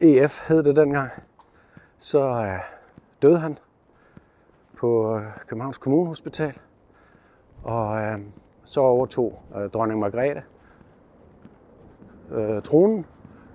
EF 0.04 0.48
hed 0.48 0.64
det 0.64 0.76
dengang. 0.76 1.10
Så 1.98 2.20
øh, 2.20 2.60
døde 3.22 3.40
han 3.40 3.58
på 4.78 5.18
øh, 5.18 5.24
Københavns 5.48 5.78
Kommunehospital, 5.78 6.54
og 7.64 8.02
øh, 8.02 8.20
så 8.64 8.82
overtog 8.82 9.42
øh, 9.56 9.70
dronning 9.70 10.00
Margrethe 10.00 10.44
øh, 12.32 12.62
tronen, 12.62 13.06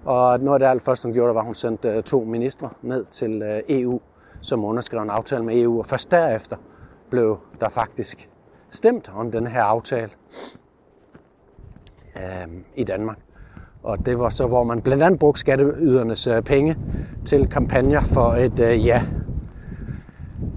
og 0.05 0.41
noget 0.41 0.55
af 0.55 0.59
det 0.59 0.67
allerførste, 0.67 1.07
hun 1.07 1.13
gjorde, 1.13 1.35
var, 1.35 1.41
at 1.41 1.47
hun 1.47 1.55
sendte 1.55 1.89
øh, 1.89 2.03
to 2.03 2.25
ministre 2.25 2.71
ned 2.83 3.05
til 3.05 3.43
øh, 3.43 3.63
EU, 3.69 4.01
som 4.41 4.65
underskrev 4.65 5.03
en 5.03 5.11
aftale 5.11 5.45
med 5.45 5.63
EU. 5.63 5.79
Og 5.79 5.87
først 5.87 6.11
derefter 6.11 6.57
blev 7.11 7.39
der 7.61 7.69
faktisk 7.69 8.31
stemt 8.71 9.13
om 9.15 9.31
den 9.31 9.47
her 9.47 9.63
aftale 9.63 10.11
øh, 12.17 12.49
i 12.75 12.85
Danmark. 12.85 13.19
Og 13.89 14.07
det 14.07 14.19
var 14.19 14.29
så, 14.29 14.47
hvor 14.47 14.65
man 14.65 14.83
blandt 14.83 15.03
andet 15.03 15.21
brugte 15.21 15.41
skatteydernes 15.41 16.27
øh, 16.27 16.43
penge 16.43 16.77
til 17.25 17.49
kampagner 17.49 18.01
for 18.01 18.33
et 18.33 18.61
øh, 18.61 18.87
ja. 18.87 19.03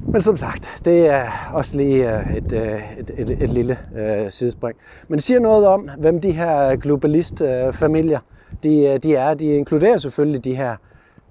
Men 0.07 0.21
som 0.21 0.37
sagt, 0.37 0.81
det 0.85 1.07
er 1.07 1.51
også 1.53 1.77
lige 1.77 2.17
øh, 2.17 2.35
et, 2.35 2.53
øh, 2.53 2.99
et, 2.99 3.11
et, 3.17 3.29
et 3.29 3.49
lille 3.49 3.77
øh, 3.95 4.31
sidespring. 4.31 4.77
Men 5.07 5.17
det 5.17 5.23
siger 5.23 5.39
noget 5.39 5.67
om, 5.67 5.89
hvem 5.97 6.21
de 6.21 6.31
her 6.31 6.67
øh, 6.67 6.77
globalistfamilier 6.77 8.19
øh, 8.19 8.57
de, 8.63 8.97
de 8.97 9.15
er. 9.15 9.33
De 9.33 9.45
inkluderer 9.45 9.97
selvfølgelig 9.97 10.45
de 10.45 10.55
her 10.55 10.75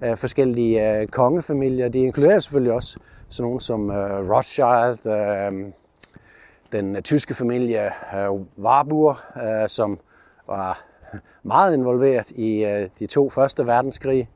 øh, 0.03 0.17
forskellige 0.17 0.99
øh, 0.99 1.07
kongefamilier. 1.07 1.89
De 1.89 1.99
inkluderer 1.99 2.39
selvfølgelig 2.39 2.73
også 2.73 2.99
sådan 3.29 3.43
nogle 3.43 3.61
som 3.61 3.91
øh, 3.91 4.29
Rothschild, 4.29 5.07
øh, 5.07 5.71
den 6.71 7.03
tyske 7.03 7.33
familie 7.33 7.85
øh, 7.85 8.29
Warburg, 8.63 9.15
øh, 9.43 9.69
som 9.69 9.99
var 10.47 10.90
meget 11.43 11.73
involveret 11.73 12.31
i 12.31 12.65
øh, 12.65 12.89
de 12.99 13.05
to 13.05 13.29
første 13.29 13.67
verdenskrige. 13.67 14.29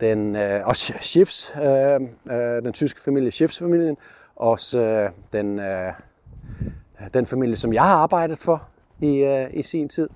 Den, 0.00 0.36
øh, 0.36 0.66
også 0.66 0.92
Schiffs, 1.00 1.56
øh, 1.56 2.00
øh, 2.30 2.64
den 2.64 2.72
tyske 2.72 3.00
familie, 3.00 3.30
Schiffs-familien, 3.30 3.96
også 4.36 4.80
øh, 4.80 5.10
den, 5.32 5.58
øh, 5.58 5.92
den 7.14 7.26
familie, 7.26 7.56
som 7.56 7.72
jeg 7.72 7.82
har 7.82 7.96
arbejdet 7.96 8.38
for 8.38 8.68
i, 9.00 9.24
øh, 9.24 9.50
i 9.52 9.62
sin 9.62 9.88
tid 9.88 10.08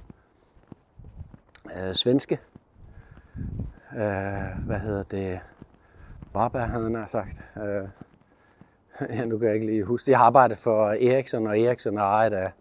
øh, 1.77 1.95
svenske. 1.95 2.39
Øh, 3.93 4.67
hvad 4.67 4.79
hedder 4.79 5.03
det? 5.03 5.41
Barber, 6.33 6.59
havde 6.59 6.97
han 6.97 7.07
sagt. 7.07 7.53
Øh, 7.57 7.89
ja, 9.17 9.25
nu 9.25 9.39
kan 9.39 9.47
jeg 9.47 9.55
ikke 9.55 9.67
lige 9.67 9.85
huske. 9.85 10.11
Jeg 10.11 10.19
har 10.19 10.27
arbejdet 10.27 10.59
for 10.59 10.91
Eriksson, 10.91 11.47
og 11.47 11.61
Eriksson 11.61 11.99
er 11.99 12.03
ejet 12.03 12.33
af, 12.33 12.53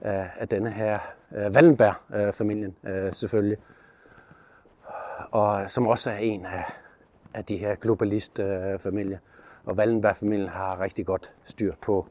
af, 0.00 0.30
af 0.36 0.48
denne 0.48 0.70
her 0.70 0.98
øh, 1.34 1.50
Wallenberg-familien, 1.50 2.76
øh, 2.86 3.12
selvfølgelig. 3.12 3.58
Og 5.30 5.70
som 5.70 5.86
også 5.86 6.10
er 6.10 6.16
en 6.16 6.46
af, 6.46 6.64
af 7.34 7.44
de 7.44 7.56
her 7.56 7.74
globalist-familier. 7.74 9.18
Og 9.64 9.74
Wallenberg-familien 9.74 10.48
har 10.48 10.80
rigtig 10.80 11.06
godt 11.06 11.32
styr 11.44 11.74
på 11.82 12.06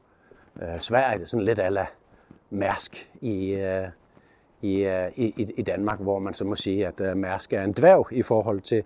øh, 0.61 0.79
Sverige. 0.79 1.17
Det 1.17 1.21
er 1.21 1.27
sådan 1.27 1.45
lidt 1.45 1.59
ala 1.59 1.85
Mærsk 2.49 3.11
i, 3.21 3.49
øh, 3.49 3.87
Øh, 4.65 5.11
i, 5.15 5.33
i, 5.37 5.45
i 5.57 5.61
Danmark, 5.61 5.99
hvor 5.99 6.19
man 6.19 6.33
så 6.33 6.45
må 6.45 6.55
sige, 6.55 6.87
at 6.87 7.01
øh, 7.01 7.17
Mærsk 7.17 7.53
er 7.53 7.63
en 7.63 7.73
dværg 7.73 8.07
i 8.11 8.21
forhold 8.21 8.61
til 8.61 8.83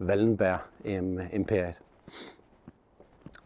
Wallenberg-imperiet. 0.00 1.82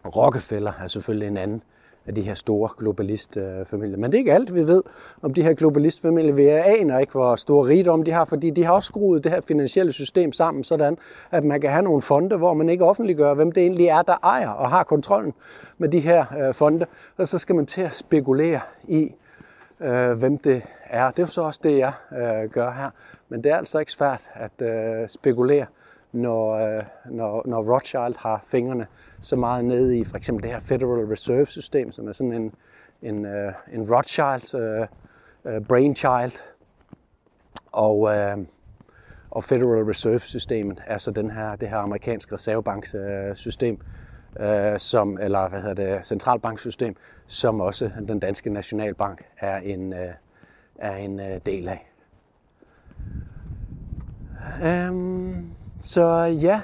Rockefeller 0.05 0.73
er 0.83 0.87
selvfølgelig 0.87 1.29
en 1.29 1.37
anden 1.37 1.63
af 2.07 2.15
de 2.15 2.23
her 2.23 2.35
store 2.35 2.69
globalistfamilier. 2.79 3.97
Men 3.97 4.13
det 4.13 4.15
er 4.15 4.19
ikke 4.19 4.33
alt, 4.33 4.55
vi 4.55 4.67
ved 4.67 4.83
om 5.23 5.35
de 5.35 5.43
her 5.43 5.55
globalistfamilier. 5.55 6.33
Vi 6.33 6.47
aner 6.47 6.99
ikke, 6.99 7.13
hvor 7.13 7.37
stor 7.37 7.67
rigdom 7.67 8.03
de 8.03 8.11
har, 8.11 8.25
fordi 8.25 8.51
de 8.51 8.65
har 8.65 8.73
også 8.73 8.87
skruet 8.87 9.25
det 9.25 9.33
her 9.33 9.41
finansielle 9.41 9.93
system 9.93 10.33
sammen, 10.33 10.65
sådan 10.65 10.99
at 11.31 11.45
man 11.45 11.61
kan 11.61 11.71
have 11.71 11.83
nogle 11.83 12.03
fonde, 12.03 12.37
hvor 12.37 12.55
man 12.55 12.69
ikke 12.69 12.85
offentliggør, 12.85 13.35
hvem 13.35 13.53
det 13.53 13.63
egentlig 13.63 13.87
er, 13.87 14.03
der 14.03 14.17
ejer 14.23 14.49
og 14.49 14.71
har 14.71 14.85
kontrollen 14.85 15.35
med 15.79 15.89
de 15.89 16.01
her 16.01 16.25
øh, 16.39 16.55
fonde. 16.55 16.87
Og 17.17 17.29
så 17.29 17.39
skal 17.39 17.55
man 17.55 17.67
til 17.67 17.83
at 17.83 17.95
spekulere 17.95 18.61
i, 18.89 19.15
øh, 19.81 20.13
hvem 20.13 20.39
det 20.39 20.63
er. 20.91 21.11
Det 21.11 21.19
er 21.19 21.23
jo 21.23 21.27
så 21.27 21.43
også 21.43 21.61
det, 21.63 21.79
jeg 21.79 21.93
øh, 22.13 22.51
gør 22.51 22.71
her. 22.71 22.91
Men 23.29 23.45
det 23.45 23.53
er 23.53 23.57
altså 23.57 23.79
ikke 23.79 23.93
svært 23.93 24.31
at 24.35 24.67
øh, 24.69 25.09
spekulere, 25.09 25.67
når, 26.13 26.53
øh, 26.53 26.85
når, 27.11 27.43
når 27.47 27.75
Rothschild 27.75 28.19
har 28.19 28.43
fingrene 28.47 28.87
så 29.21 29.37
meget 29.37 29.65
nede 29.65 29.99
i 29.99 30.05
for 30.05 30.17
eksempel 30.17 30.43
det 30.43 30.51
her 30.51 30.61
Federal 30.61 31.07
Reserve 31.07 31.47
System, 31.47 31.93
som 31.93 32.09
er 32.09 32.13
sådan 32.13 32.33
en, 32.33 32.55
en, 33.03 33.25
øh, 33.27 33.53
en 33.73 33.95
Rothschild 33.95 34.55
uh, 34.55 34.87
øh, 35.53 35.61
brainchild. 35.61 36.33
Og, 37.73 37.99
uh, 38.01 38.45
og 39.31 39.45
Federal 39.45 39.85
Reserve 39.85 40.21
Systemet 40.21 40.83
er 40.87 40.99
så 40.99 41.11
den 41.11 41.31
her, 41.31 41.57
det 41.57 41.69
her 41.69 41.77
amerikanske 41.77 42.35
reservebanksystem, 42.35 43.81
øh, 44.41 44.79
som, 44.79 45.19
eller 45.21 45.49
hvad 45.49 45.61
hedder 45.61 45.97
det, 45.97 46.07
centralbanksystem, 46.07 46.97
som 47.27 47.61
også 47.61 47.91
den 48.09 48.19
danske 48.21 48.51
nationalbank 48.51 49.25
er 49.39 49.57
en, 49.57 49.93
øh, 49.93 50.15
er 50.79 50.97
en 50.97 51.21
øh, 51.21 51.41
del 51.47 51.69
af. 51.69 51.89
Um, 54.91 55.55
så 55.83 56.07
ja, 56.23 56.61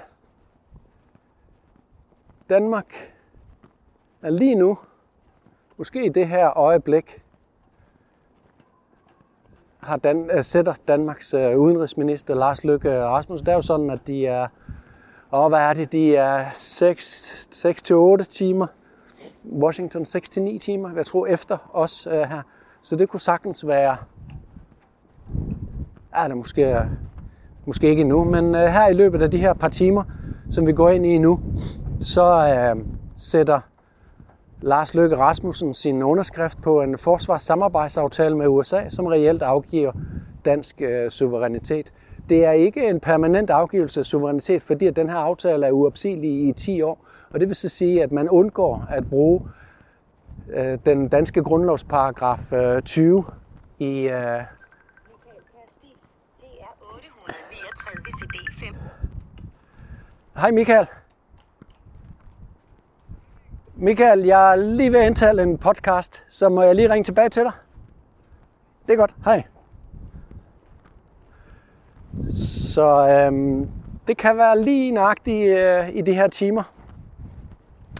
Danmark 2.50 2.94
er 4.22 4.30
lige 4.30 4.54
nu, 4.54 4.78
måske 5.76 6.06
i 6.06 6.08
det 6.08 6.28
her 6.28 6.58
øjeblik, 6.58 7.24
har 9.78 9.96
Dan, 9.96 10.30
øh, 10.30 10.44
sætter 10.44 10.74
Danmarks 10.88 11.34
øh, 11.34 11.58
udenrigsminister 11.58 12.34
Lars 12.34 12.64
Løkke 12.64 13.04
Rasmussen. 13.04 13.46
Det 13.46 13.52
er 13.52 13.56
jo 13.56 13.62
sådan, 13.62 13.90
at 13.90 14.06
de 14.06 14.26
er, 14.26 14.48
og 15.30 15.48
hvad 15.48 15.60
er 15.60 15.72
det, 15.72 15.92
de 15.92 16.16
er 16.16 16.44
6-8 18.22 18.24
timer, 18.24 18.66
Washington 19.52 20.02
6-9 20.02 20.58
timer, 20.58 20.94
jeg 20.94 21.06
tror, 21.06 21.26
efter 21.26 21.70
os 21.72 22.06
øh, 22.06 22.12
her. 22.12 22.42
Så 22.82 22.96
det 22.96 23.08
kunne 23.08 23.20
sagtens 23.20 23.66
være, 23.66 23.96
er 26.12 26.28
det 26.28 26.36
måske, 26.36 26.88
måske 27.68 27.88
ikke 27.88 28.04
nu, 28.04 28.24
men 28.24 28.54
øh, 28.54 28.60
her 28.60 28.88
i 28.88 28.92
løbet 28.92 29.22
af 29.22 29.30
de 29.30 29.38
her 29.38 29.54
par 29.54 29.68
timer, 29.68 30.04
som 30.50 30.66
vi 30.66 30.72
går 30.72 30.90
ind 30.90 31.06
i 31.06 31.18
nu, 31.18 31.40
så 32.00 32.24
øh, 32.24 32.84
sætter 33.16 33.60
Lars 34.60 34.94
Løkke 34.94 35.16
Rasmussen 35.16 35.74
sin 35.74 36.02
underskrift 36.02 36.62
på 36.62 36.82
en 36.82 36.98
forsvarssamarbejdsaftale 36.98 38.36
med 38.36 38.46
USA, 38.46 38.88
som 38.88 39.06
reelt 39.06 39.42
afgiver 39.42 39.92
dansk 40.44 40.82
øh, 40.82 41.10
suverænitet. 41.10 41.92
Det 42.28 42.44
er 42.44 42.52
ikke 42.52 42.88
en 42.88 43.00
permanent 43.00 43.50
afgivelse 43.50 44.00
af 44.00 44.06
suverænitet, 44.06 44.62
fordi 44.62 44.86
at 44.86 44.96
den 44.96 45.08
her 45.08 45.16
aftale 45.16 45.66
er 45.66 45.70
uopsigelig 45.70 46.48
i 46.48 46.52
10 46.52 46.82
år. 46.82 47.06
Og 47.30 47.40
det 47.40 47.48
vil 47.48 47.56
så 47.56 47.68
sige, 47.68 48.02
at 48.02 48.12
man 48.12 48.28
undgår 48.28 48.86
at 48.90 49.08
bruge 49.08 49.42
øh, 50.54 50.78
den 50.86 51.08
danske 51.08 51.42
grundlovsparagraf 51.42 52.52
øh, 52.52 52.82
20 52.82 53.24
i, 53.78 54.08
øh, 54.08 54.40
CD5. 57.28 58.74
Hej 60.36 60.50
Michael. 60.50 60.86
Michael, 63.76 64.24
jeg 64.24 64.52
er 64.52 64.56
lige 64.56 64.92
ved 64.92 65.00
at 65.00 65.06
indtale 65.06 65.42
en 65.42 65.58
podcast, 65.58 66.24
så 66.28 66.48
må 66.48 66.62
jeg 66.62 66.74
lige 66.74 66.92
ringe 66.92 67.04
tilbage 67.04 67.28
til 67.28 67.42
dig. 67.42 67.52
Det 68.86 68.92
er 68.92 68.96
godt. 68.96 69.14
Hej. 69.24 69.42
Så 72.34 73.08
øhm, 73.08 73.68
det 74.08 74.16
kan 74.16 74.36
være 74.36 74.62
lige 74.62 74.90
nøjagtigt 74.90 75.58
øh, 75.58 75.88
i 75.88 76.00
de 76.00 76.14
her 76.14 76.28
timer, 76.28 76.62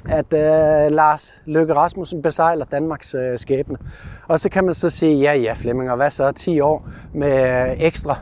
at 0.09 0.33
øh, 0.33 0.93
Lars 0.93 1.43
Løkke 1.45 1.75
Rasmussen 1.75 2.23
besejler 2.23 2.65
Danmarks 2.65 3.15
øh, 3.15 3.39
skæbne. 3.39 3.79
Og 4.27 4.41
så 4.41 4.49
kan 4.49 4.65
man 4.65 4.75
så 4.75 4.91
sige, 4.91 5.17
ja 5.17 5.35
ja 5.35 5.53
Flemming, 5.53 5.91
og 5.91 5.97
hvad 5.97 6.11
så 6.11 6.33
10 6.33 6.61
år 6.61 6.89
med 7.13 7.71
øh, 7.71 7.77
ekstra 7.81 8.17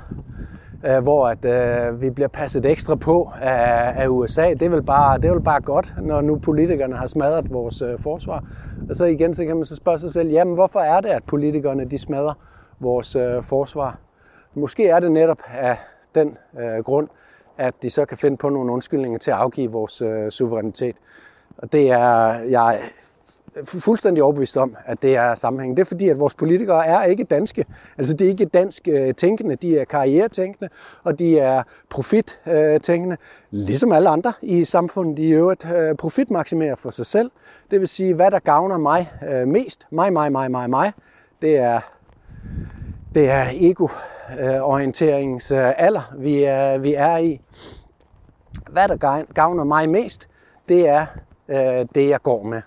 øh, 0.86 1.02
hvor 1.02 1.28
at, 1.28 1.44
øh, 1.44 2.00
vi 2.00 2.10
bliver 2.10 2.28
passet 2.28 2.66
ekstra 2.66 2.94
på 2.94 3.30
af, 3.40 4.02
af 4.02 4.08
USA. 4.08 4.50
Det 4.50 4.62
er, 4.62 4.68
vel 4.68 4.82
bare, 4.82 5.18
det 5.18 5.24
er 5.24 5.32
vel 5.32 5.42
bare 5.42 5.60
godt, 5.60 5.94
når 6.02 6.20
nu 6.20 6.38
politikerne 6.38 6.96
har 6.96 7.06
smadret 7.06 7.50
vores 7.50 7.82
øh, 7.82 7.98
forsvar. 7.98 8.44
Og 8.88 8.96
så 8.96 9.04
igen, 9.04 9.34
så 9.34 9.44
kan 9.44 9.56
man 9.56 9.64
så 9.64 9.76
spørge 9.76 9.98
sig 9.98 10.10
selv, 10.10 10.30
jamen 10.30 10.54
hvorfor 10.54 10.80
er 10.80 11.00
det, 11.00 11.08
at 11.08 11.24
politikerne 11.24 11.84
de 11.84 11.98
smadrer 11.98 12.34
vores 12.80 13.16
øh, 13.16 13.42
forsvar? 13.42 13.98
Måske 14.54 14.88
er 14.88 15.00
det 15.00 15.12
netop 15.12 15.38
af 15.54 15.76
den 16.14 16.38
øh, 16.60 16.84
grund, 16.84 17.08
at 17.58 17.74
de 17.82 17.90
så 17.90 18.04
kan 18.04 18.16
finde 18.16 18.36
på 18.36 18.48
nogle 18.48 18.72
undskyldninger 18.72 19.18
til 19.18 19.30
at 19.30 19.36
afgive 19.36 19.72
vores 19.72 20.02
øh, 20.02 20.30
suverænitet. 20.30 20.96
Og 21.58 21.72
det 21.72 21.90
er 21.90 22.32
jeg 22.50 22.78
fuldstændig 23.64 24.22
overbevist 24.22 24.56
om, 24.56 24.76
at 24.86 25.02
det 25.02 25.16
er 25.16 25.34
sammenhængen. 25.34 25.76
Det 25.76 25.82
er 25.82 25.86
fordi, 25.86 26.08
at 26.08 26.18
vores 26.18 26.34
politikere 26.34 26.86
er 26.86 27.02
ikke 27.02 27.24
danske. 27.24 27.64
Altså, 27.98 28.14
det 28.14 28.24
er 28.24 28.28
ikke 28.28 28.44
dansk 28.44 28.88
øh, 28.88 29.14
tænkende. 29.14 29.56
De 29.56 29.78
er 29.78 29.84
karrieretænkende, 29.84 30.70
og 31.04 31.18
de 31.18 31.38
er 31.38 31.62
profittænkende, 31.90 33.12
øh, 33.12 33.18
ligesom 33.50 33.92
alle 33.92 34.08
andre 34.08 34.32
i 34.42 34.64
samfundet 34.64 35.18
i 35.18 35.28
øvrigt. 35.28 35.66
Øh, 35.74 35.96
profitmaksimerer 35.96 36.74
for 36.74 36.90
sig 36.90 37.06
selv. 37.06 37.30
Det 37.70 37.80
vil 37.80 37.88
sige, 37.88 38.14
hvad 38.14 38.30
der 38.30 38.38
gavner 38.38 38.78
mig 38.78 39.12
mest. 39.46 39.86
Mig, 39.90 40.12
mig, 40.12 40.32
mig, 40.32 40.50
mig, 40.50 40.70
mig. 40.70 40.92
Det 41.42 41.56
er, 41.56 41.80
det 43.14 43.30
er 43.30 43.44
ego-orienteringens 43.52 45.52
alder, 45.52 46.14
vi 46.18 46.42
er, 46.42 46.78
vi 46.78 46.94
er 46.94 47.16
i. 47.16 47.40
Hvad 48.70 48.88
der 48.88 49.24
gavner 49.34 49.64
mig 49.64 49.88
mest, 49.88 50.28
det 50.68 50.88
er 50.88 51.06
det, 51.94 52.08
jeg 52.08 52.22
går 52.22 52.42
med. 52.42 52.62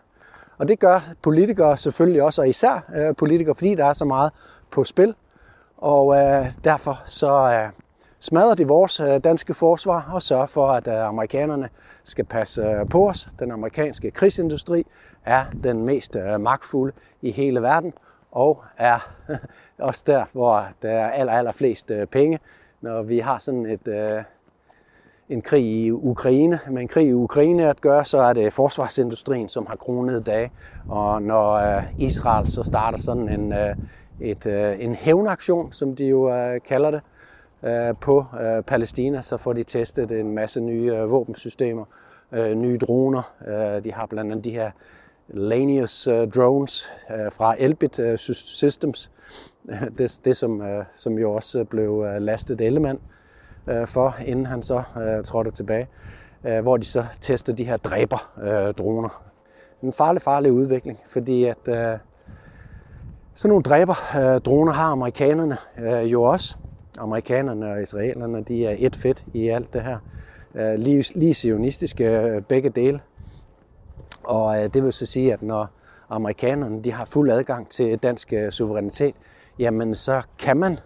Og 0.60 0.68
det 0.68 0.80
gør 0.80 1.00
politikere 1.22 1.78
selvfølgelig 1.78 2.24
også, 2.24 2.42
og 2.42 2.50
især 2.50 2.92
øh, 2.96 3.16
politikere, 3.16 3.56
fordi 3.56 3.76
der 3.76 3.86
er 3.86 3.94
så 3.94 4.06
meget 4.06 4.32
på 4.72 4.84
spil. 4.84 5.16
Og 5.78 6.16
øh, 6.16 6.46
derfor 6.64 7.02
så 7.06 7.32
øh, 7.32 7.70
smadrer 8.20 8.56
de 8.56 8.68
vores 8.68 9.00
øh, 9.00 9.20
danske 9.24 9.54
forsvar 9.54 10.10
og 10.14 10.22
sørger 10.22 10.46
for, 10.46 10.68
at 10.68 10.88
øh, 10.88 11.08
amerikanerne 11.08 11.70
skal 12.04 12.26
passe 12.26 12.62
øh, 12.62 12.90
på 12.90 13.10
os. 13.10 13.30
Den 13.40 13.52
amerikanske 13.52 14.12
krigsindustri 14.12 14.86
er 15.26 15.46
den 15.64 15.86
mest 15.86 16.16
øh, 16.16 16.42
magtfulde 16.42 16.94
i 17.22 17.32
hele 17.32 17.62
verden 17.62 17.94
og 18.32 18.64
er 18.78 19.12
også 19.80 20.04
der, 20.08 20.26
hvor 20.32 20.68
der 20.82 20.92
er 20.92 21.12
aller, 21.12 21.34
aller 21.34 21.52
flest 21.52 21.92
øh, 21.92 22.08
penge. 22.08 22.40
Når 22.82 23.02
vi 23.02 23.20
har 23.20 23.40
sådan 23.40 23.66
et, 23.66 23.88
øh, 23.88 24.24
en 25.30 25.42
krig 25.42 25.66
i 25.66 25.92
Ukraine. 25.92 26.60
Med 26.72 26.82
en 26.82 26.88
krig 26.88 27.08
i 27.08 27.14
Ukraine 27.14 27.70
at 27.70 27.82
gøre, 27.82 28.06
så 28.06 28.18
er 28.18 28.34
det 28.34 28.54
forsvarsindustrien, 28.54 29.50
som 29.50 29.66
har 29.66 29.76
kronet 29.76 30.26
dage. 30.26 30.52
Og 30.90 31.22
når 31.22 31.54
øh, 31.54 31.84
Israel 31.98 32.48
så 32.48 32.64
starter 32.64 32.98
sådan 32.98 33.30
en, 33.30 33.54
øh, 33.54 33.76
et, 34.22 34.48
øh, 34.48 34.76
en 34.80 34.96
hævnaktion, 34.96 35.72
som 35.72 35.96
de 35.96 36.06
jo 36.06 36.32
kalder 36.68 36.92
det, 36.92 37.02
på 38.02 38.26
Palæstina, 38.68 39.22
så 39.22 39.38
får 39.38 39.54
de 39.54 39.64
testet 39.64 40.12
en 40.12 40.36
masse 40.36 40.62
nye 40.62 40.94
våbensystemer, 40.94 41.86
nye 42.56 42.78
droner. 42.78 43.32
De 43.84 43.94
har 43.94 44.06
blandt 44.06 44.32
andet 44.32 44.46
de 44.46 44.52
her 44.52 44.72
Lanius 45.28 46.08
drones 46.36 46.92
fra 47.32 47.56
Elbit 47.60 48.00
Systems, 48.18 49.12
det, 49.98 50.20
det 50.26 50.38
som, 50.38 50.64
som 50.94 51.18
jo 51.18 51.34
også 51.34 51.64
blev 51.64 52.06
lastet 52.20 52.62
Ellemann 52.62 53.00
øh, 53.70 53.88
for, 53.88 54.16
inden 54.26 54.46
han 54.46 54.64
så 54.64 54.84
øh, 55.02 55.24
trådte 55.24 55.52
tilbage, 55.52 55.88
øh, 56.44 56.62
hvor 56.62 56.78
de 56.78 56.86
så 56.86 57.06
testede 57.22 57.58
de 57.58 57.66
her 57.66 57.78
dræber-droner. 57.78 59.10
Øh, 59.10 59.30
en 59.88 59.94
farlig, 59.94 60.22
farlig 60.22 60.52
udvikling, 60.52 61.00
fordi 61.08 61.46
at 61.46 61.68
øh, 61.68 61.98
sådan 63.34 63.50
nogle 63.50 63.64
dræber-droner 63.64 64.72
øh, 64.72 64.76
har 64.76 64.92
amerikanerne 64.92 65.58
øh, 65.80 66.12
jo 66.12 66.24
også. 66.24 66.58
Amerikanerne 66.98 67.72
og 67.72 67.82
israelerne, 67.82 68.44
de 68.44 68.66
er 68.66 68.76
et 68.78 68.96
fedt 68.96 69.26
i 69.34 69.48
alt 69.48 69.74
det 69.74 69.82
her. 69.82 69.98
Øh, 70.56 70.80
lige, 70.80 71.06
lige 71.16 71.34
sionistiske 71.34 72.06
øh, 72.06 72.42
begge 72.42 72.70
dele. 72.70 73.00
Og 74.24 74.64
øh, 74.64 74.74
det 74.74 74.84
vil 74.84 74.94
så 74.94 75.06
sige, 75.06 75.34
at 75.34 75.42
når 75.42 75.68
amerikanerne 76.10 76.84
de 76.84 76.92
har 76.92 77.06
fuld 77.06 77.32
adgang 77.32 77.70
til 77.70 77.98
dansk 77.98 78.34
øh, 78.34 78.52
suverænitet, 78.52 79.16
jamen 79.60 79.96
så 79.96 80.22
kan 80.40 80.58
man 80.58 80.80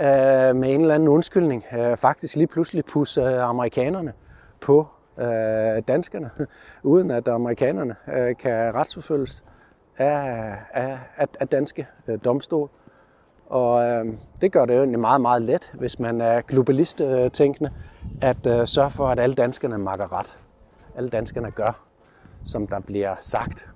øh, 0.00 0.56
med 0.56 0.74
en 0.74 0.80
eller 0.80 0.94
anden 0.94 1.08
undskyldning 1.08 1.64
øh, 1.78 1.96
faktisk 1.96 2.36
lige 2.36 2.46
pludselig 2.46 2.84
pusse 2.84 3.20
øh, 3.20 3.42
amerikanerne 3.42 4.12
på 4.60 4.86
øh, 5.18 5.82
danskerne, 5.88 6.30
uden 6.82 7.10
at 7.10 7.28
amerikanerne 7.28 7.96
øh, 8.14 8.36
kan 8.36 8.74
retsforfølges 8.74 9.44
af, 9.98 10.54
af, 10.72 10.98
af, 11.16 11.26
af 11.40 11.48
danske 11.48 11.86
øh, 12.08 12.18
domstol. 12.24 12.70
Og 13.46 13.84
øh, 13.84 14.06
det 14.40 14.52
gør 14.52 14.64
det 14.64 14.74
jo 14.74 14.78
egentlig 14.78 15.00
meget, 15.00 15.20
meget 15.20 15.42
let, 15.42 15.72
hvis 15.74 15.98
man 15.98 16.20
er 16.20 16.40
globalist-tænkende, 16.40 17.70
øh, 18.22 18.28
at 18.28 18.46
øh, 18.46 18.66
sørge 18.66 18.90
for, 18.90 19.08
at 19.08 19.20
alle 19.20 19.34
danskerne 19.34 19.78
makker 19.78 20.12
ret. 20.12 20.38
Alle 20.96 21.10
danskerne 21.10 21.50
gør, 21.50 21.86
som 22.44 22.66
der 22.66 22.80
bliver 22.80 23.14
sagt. 23.20 23.70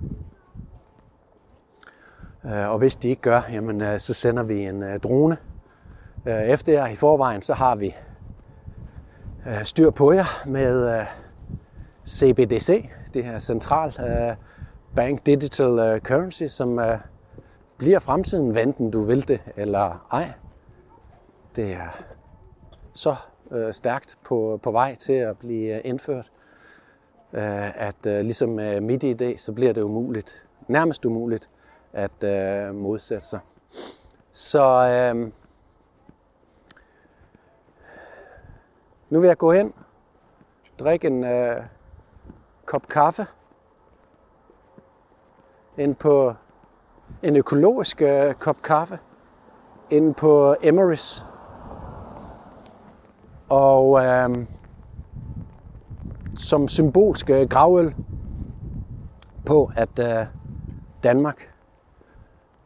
Øh, 2.45 2.71
og 2.71 2.79
hvis 2.79 2.97
de 2.97 3.09
ikke 3.09 3.23
gør, 3.23 3.43
jamen, 3.53 3.81
øh, 3.81 4.01
så 4.01 4.15
sender 4.15 4.43
vi 4.43 4.67
en 4.67 4.83
øh, 4.83 5.01
drone 5.01 5.37
Øh, 6.27 6.43
efter 6.43 6.73
jer. 6.73 6.87
I 6.87 6.95
forvejen 6.95 7.43
så 7.43 7.55
har 7.55 7.75
vi 7.75 7.97
øh, 9.47 9.65
styr 9.65 9.91
på 9.91 10.13
jer 10.13 10.43
med 10.47 10.99
øh, 10.99 11.07
CBDC, 12.07 12.89
det 13.15 13.25
her 13.25 13.39
central 13.39 13.93
bank 14.97 15.27
digital 15.27 16.01
currency, 16.01 16.47
som 16.47 16.81
bliver 17.79 17.99
fremtiden, 17.99 18.59
enten 18.59 18.91
du 18.91 19.03
vil 19.03 19.29
det 19.29 19.41
eller 19.57 20.07
ej. 20.13 20.33
Det 21.57 21.73
er 21.73 22.03
så 22.93 23.17
øh, 23.51 23.75
stærkt 23.75 24.19
på, 24.25 24.61
på 24.63 24.71
vej 24.71 24.95
til 24.95 25.13
at 25.13 25.39
blive 25.39 25.81
indført, 25.81 26.31
øh, 27.33 27.81
at 27.83 28.07
øh, 28.07 28.21
ligesom 28.21 28.49
med 28.49 29.05
i 29.05 29.15
dag, 29.15 29.41
så 29.41 29.53
bliver 29.53 29.73
det 29.73 29.83
umuligt, 29.83 30.47
nærmest 30.69 31.05
umuligt, 31.05 31.49
at 31.93 32.25
øh, 32.25 32.75
modsætte 32.75 33.27
sig. 33.27 33.41
Så 34.33 34.65
øh, 34.65 35.33
nu 39.11 39.21
vil 39.21 39.27
jeg 39.29 39.39
gå 39.39 39.53
hen, 39.53 39.73
drikke 40.79 41.07
en 41.07 41.25
øh, 41.25 41.63
kop 42.67 42.89
kaffe, 42.89 43.27
ind 45.79 45.95
på 45.95 46.35
en 47.23 47.37
økologisk 47.37 48.03
øh, 48.03 48.35
kop 48.35 48.63
kaffe, 48.63 48.99
ind 49.91 50.15
på 50.15 50.53
Emery's. 50.53 51.25
Og 53.49 54.05
øh, 54.05 54.47
som 56.37 56.69
symbolsk 56.69 57.31
øh, 57.31 57.49
gravøl 57.49 57.95
på, 59.47 59.71
at 59.77 59.99
øh, 59.99 60.27
Danmark 61.05 61.55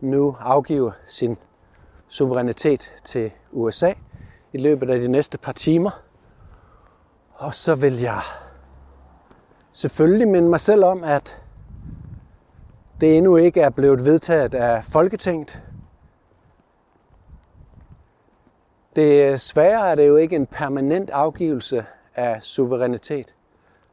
nu 0.01 0.37
afgiver 0.41 0.93
sin 1.07 1.37
suverænitet 2.09 2.95
til 3.05 3.31
USA 3.53 3.93
i 4.53 4.59
løbet 4.59 4.91
af 4.91 5.01
de 5.01 5.09
næste 5.09 5.39
par 5.39 5.53
timer. 5.53 5.91
Og 7.35 7.55
så 7.55 7.75
vil 7.75 8.01
jeg 8.01 8.21
selvfølgelig 9.73 10.29
minde 10.29 10.49
mig 10.49 10.61
selv 10.61 10.85
om, 10.85 11.05
at 11.05 11.43
det 13.01 13.17
endnu 13.17 13.37
ikke 13.37 13.61
er 13.61 13.71
blevet 13.71 14.05
vedtaget 14.05 14.55
af 14.55 14.85
Folketinget. 14.85 15.63
Desværre 18.97 19.91
er 19.91 19.95
det 19.95 20.09
jo 20.09 20.17
ikke 20.17 20.37
en 20.37 20.47
permanent 20.47 21.11
afgivelse 21.11 21.87
af 22.15 22.43
suverænitet. 22.43 23.35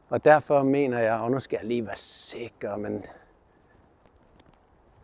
Og 0.08 0.24
derfor 0.24 0.62
mener 0.62 0.98
jeg, 0.98 1.14
og 1.14 1.30
nu 1.30 1.40
skal 1.40 1.58
jeg 1.62 1.68
lige 1.68 1.86
være 1.86 1.96
sikker, 1.96 2.76
men 2.76 3.04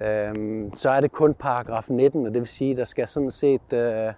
øhm, 0.00 0.76
så 0.76 0.90
er 0.90 1.00
det 1.00 1.12
kun 1.12 1.34
paragraf 1.34 1.90
19, 1.90 2.26
og 2.26 2.34
det 2.34 2.40
vil 2.40 2.48
sige, 2.48 2.76
der 2.76 2.84
skal 2.84 3.08
sådan 3.08 3.30
set, 3.30 3.72
øh, 3.72 4.12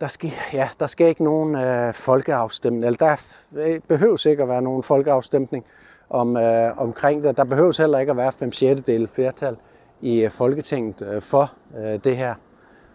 der 0.00 0.06
skal, 0.06 0.32
ja, 0.52 0.68
der 0.80 0.86
skal 0.86 1.08
ikke 1.08 1.24
nogen 1.24 1.54
øh, 1.54 1.94
folkeafstemning, 1.94 2.84
eller 2.84 2.96
der 2.96 3.16
øh, 3.56 3.80
behøves 3.88 4.20
sikkert 4.20 4.44
at 4.44 4.48
være 4.48 4.62
nogen 4.62 4.82
folkeafstemning 4.82 5.64
om, 6.10 6.36
øh, 6.36 6.78
omkring 6.78 7.24
det. 7.24 7.36
Der 7.36 7.44
behøves 7.44 7.76
heller 7.76 7.98
ikke 7.98 8.10
at 8.10 8.16
være 8.16 8.32
5 8.32 8.52
6 8.52 8.80
del 8.86 9.08
flertal 9.08 9.56
i 10.00 10.20
øh, 10.20 10.30
Folketinget 10.30 11.02
øh, 11.02 11.22
for 11.22 11.52
øh, 11.78 11.98
det 12.04 12.16
her. 12.16 12.34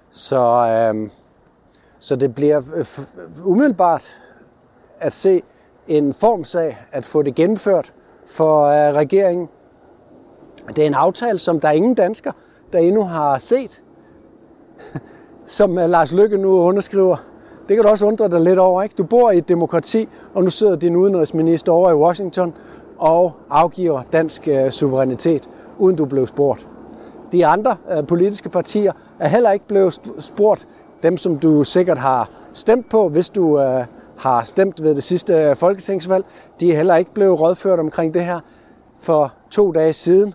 Så, 0.09 0.39
øh, 0.95 1.09
så 1.99 2.15
det 2.15 2.35
bliver 2.35 2.61
øh, 2.75 2.85
umiddelbart 3.45 4.21
at 4.99 5.13
se 5.13 5.43
en 5.87 6.13
formsag 6.13 6.77
at 6.91 7.05
få 7.05 7.21
det 7.21 7.35
gennemført 7.35 7.93
for 8.27 8.63
øh, 8.63 8.93
regeringen. 8.93 9.49
Det 10.67 10.79
er 10.79 10.87
en 10.87 10.93
aftale, 10.93 11.39
som 11.39 11.59
der 11.59 11.67
er 11.67 11.71
ingen 11.71 11.95
dansker, 11.95 12.31
der 12.73 12.79
endnu 12.79 13.03
har 13.03 13.37
set, 13.37 13.83
som 15.45 15.77
øh, 15.77 15.89
Lars 15.89 16.13
Lykke 16.13 16.37
nu 16.37 16.59
underskriver. 16.59 17.15
Det 17.67 17.77
kan 17.77 17.83
du 17.83 17.89
også 17.89 18.05
undre 18.05 18.29
dig 18.29 18.41
lidt 18.41 18.59
over, 18.59 18.83
ikke? 18.83 18.95
Du 18.97 19.03
bor 19.03 19.31
i 19.31 19.37
et 19.37 19.49
demokrati, 19.49 20.09
og 20.33 20.43
nu 20.43 20.49
sidder 20.49 20.75
din 20.75 20.95
udenrigsminister 20.95 21.71
over 21.71 21.91
i 21.91 21.93
Washington 21.93 22.53
og 22.97 23.33
afgiver 23.49 24.01
dansk 24.01 24.47
øh, 24.47 24.71
suverænitet, 24.71 25.49
uden 25.77 25.95
du 25.95 26.05
blev 26.05 26.27
spurgt. 26.27 26.67
De 27.31 27.45
andre 27.45 27.77
øh, 27.91 28.07
politiske 28.07 28.49
partier 28.49 28.91
er 29.19 29.27
heller 29.27 29.51
ikke 29.51 29.67
blevet 29.67 30.01
spurgt. 30.19 30.67
Dem, 31.03 31.17
som 31.17 31.39
du 31.39 31.63
sikkert 31.63 31.97
har 31.97 32.29
stemt 32.53 32.89
på, 32.89 33.09
hvis 33.09 33.29
du 33.29 33.59
øh, 33.59 33.85
har 34.17 34.43
stemt 34.43 34.83
ved 34.83 34.95
det 34.95 35.03
sidste 35.03 35.33
øh, 35.33 35.55
folketingsvalg, 35.55 36.25
de 36.59 36.71
er 36.71 36.75
heller 36.77 36.95
ikke 36.95 37.13
blevet 37.13 37.39
rådført 37.39 37.79
omkring 37.79 38.13
det 38.13 38.25
her. 38.25 38.39
For 38.99 39.33
to 39.49 39.71
dage 39.71 39.93
siden, 39.93 40.33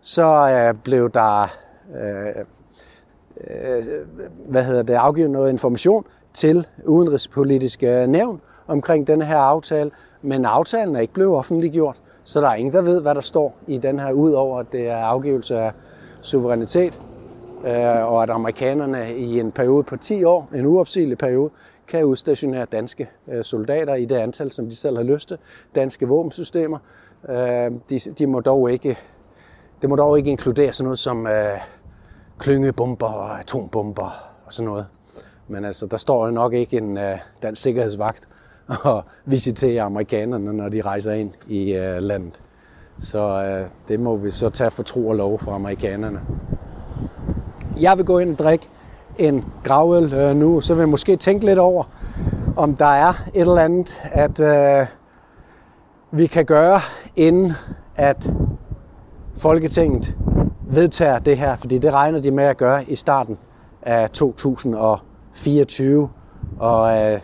så 0.00 0.24
øh, 0.50 0.74
blev 0.84 1.10
der 1.10 1.42
øh, 2.00 2.44
øh, 3.50 3.84
hvad 4.48 4.64
hedder 4.64 4.82
det, 4.82 4.94
afgivet 4.94 5.30
noget 5.30 5.50
information 5.50 6.04
til 6.32 6.66
udenrigspolitiske 6.86 8.06
nævn 8.06 8.40
omkring 8.66 9.06
den 9.06 9.22
her 9.22 9.36
aftale, 9.36 9.90
men 10.22 10.44
aftalen 10.44 10.96
er 10.96 11.00
ikke 11.00 11.14
blevet 11.14 11.36
offentliggjort, 11.36 11.96
så 12.24 12.40
der 12.40 12.48
er 12.48 12.54
ingen, 12.54 12.72
der 12.72 12.82
ved, 12.82 13.00
hvad 13.00 13.14
der 13.14 13.20
står 13.20 13.56
i 13.66 13.78
den 13.78 13.98
her, 13.98 14.12
udover 14.12 14.58
at 14.58 14.66
det 14.72 14.88
er 14.88 14.96
afgivelse 14.96 15.58
af 15.58 15.72
suverænitet, 16.20 17.00
øh, 17.66 18.12
og 18.12 18.22
at 18.22 18.30
amerikanerne 18.30 19.16
i 19.16 19.40
en 19.40 19.52
periode 19.52 19.82
på 19.82 19.96
10 19.96 20.24
år, 20.24 20.48
en 20.54 20.66
uopsigelig 20.66 21.18
periode, 21.18 21.50
kan 21.88 22.04
udstationere 22.04 22.64
danske 22.64 23.10
øh, 23.28 23.44
soldater 23.44 23.94
i 23.94 24.04
det 24.04 24.16
antal, 24.16 24.52
som 24.52 24.68
de 24.68 24.76
selv 24.76 24.96
har 24.96 25.04
lyst 25.04 25.28
til, 25.28 25.38
danske 25.74 26.08
våbensystemer. 26.08 26.78
Øh, 27.28 27.70
de, 27.90 27.98
de 28.18 28.26
må 28.26 28.40
dog 28.40 28.72
ikke, 28.72 28.98
det 29.82 29.90
må 29.90 29.96
dog 29.96 30.18
ikke 30.18 30.30
inkludere 30.30 30.72
sådan 30.72 30.84
noget 30.84 30.98
som 30.98 31.26
øh, 31.26 31.58
klyngebomber 32.42 33.06
og 33.06 33.38
atombomber 33.38 34.24
og 34.46 34.52
sådan 34.52 34.68
noget. 34.68 34.86
Men 35.48 35.64
altså, 35.64 35.86
der 35.86 35.96
står 35.96 36.26
jo 36.26 36.32
nok 36.32 36.52
ikke 36.52 36.76
en 36.76 36.98
øh, 36.98 37.18
dansk 37.42 37.62
sikkerhedsvagt 37.62 38.28
og 38.82 39.04
visitere 39.24 39.82
amerikanerne, 39.82 40.52
når 40.52 40.68
de 40.68 40.80
rejser 40.80 41.12
ind 41.12 41.30
i 41.48 41.72
øh, 41.72 42.02
landet. 42.02 42.42
Så 42.98 43.44
øh, 43.44 43.66
det 43.88 44.00
må 44.00 44.16
vi 44.16 44.30
så 44.30 44.50
tage 44.50 44.70
for 44.70 44.82
tro 44.82 45.08
og 45.08 45.16
lov 45.16 45.38
fra 45.38 45.54
amerikanerne. 45.54 46.20
Jeg 47.80 47.96
vil 47.96 48.04
gå 48.04 48.18
ind 48.18 48.32
og 48.32 48.38
drikke 48.38 48.68
en 49.18 49.44
gravel 49.64 50.14
øh, 50.14 50.36
nu, 50.36 50.60
så 50.60 50.74
vil 50.74 50.80
jeg 50.80 50.88
måske 50.88 51.16
tænke 51.16 51.46
lidt 51.46 51.58
over, 51.58 51.84
om 52.56 52.76
der 52.76 52.86
er 52.86 53.12
et 53.34 53.40
eller 53.40 53.58
andet, 53.58 54.02
at 54.12 54.40
øh, 54.40 54.86
vi 56.10 56.26
kan 56.26 56.44
gøre, 56.44 56.80
inden 57.16 57.52
at 57.96 58.32
Folketinget 59.36 60.16
vedtager 60.72 61.18
det 61.18 61.38
her, 61.38 61.56
fordi 61.56 61.78
det 61.78 61.92
regner 61.92 62.20
de 62.20 62.30
med 62.30 62.44
at 62.44 62.56
gøre 62.56 62.84
i 62.84 62.94
starten 62.94 63.38
af 63.82 64.10
2024. 64.10 66.08
Og 66.58 66.96
øh, 66.96 67.20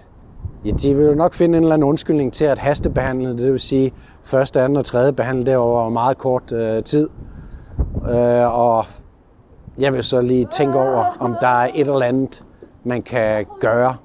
ja, 0.64 0.70
de 0.70 0.94
vil 0.94 1.06
jo 1.06 1.14
nok 1.14 1.34
finde 1.34 1.58
en 1.58 1.64
eller 1.64 1.74
anden 1.74 1.88
undskyldning 1.88 2.32
til 2.32 2.44
at 2.44 2.58
hastebehandle 2.58 3.38
det, 3.38 3.52
vil 3.52 3.60
sige 3.60 3.92
første, 4.22 4.60
anden 4.60 4.76
og 4.76 4.84
tredje 4.84 5.12
behandle 5.12 5.46
det 5.46 5.56
over 5.56 5.88
meget 5.88 6.18
kort 6.18 6.52
øh, 6.52 6.84
tid. 6.84 7.08
Øh, 8.10 8.58
og 8.58 8.84
jeg 9.78 9.92
vil 9.92 10.02
så 10.02 10.20
lige 10.20 10.44
tænke 10.44 10.78
over, 10.78 11.16
om 11.20 11.36
der 11.40 11.48
er 11.48 11.70
et 11.74 11.88
eller 11.88 12.06
andet, 12.06 12.44
man 12.84 13.02
kan 13.02 13.46
gøre. 13.60 13.96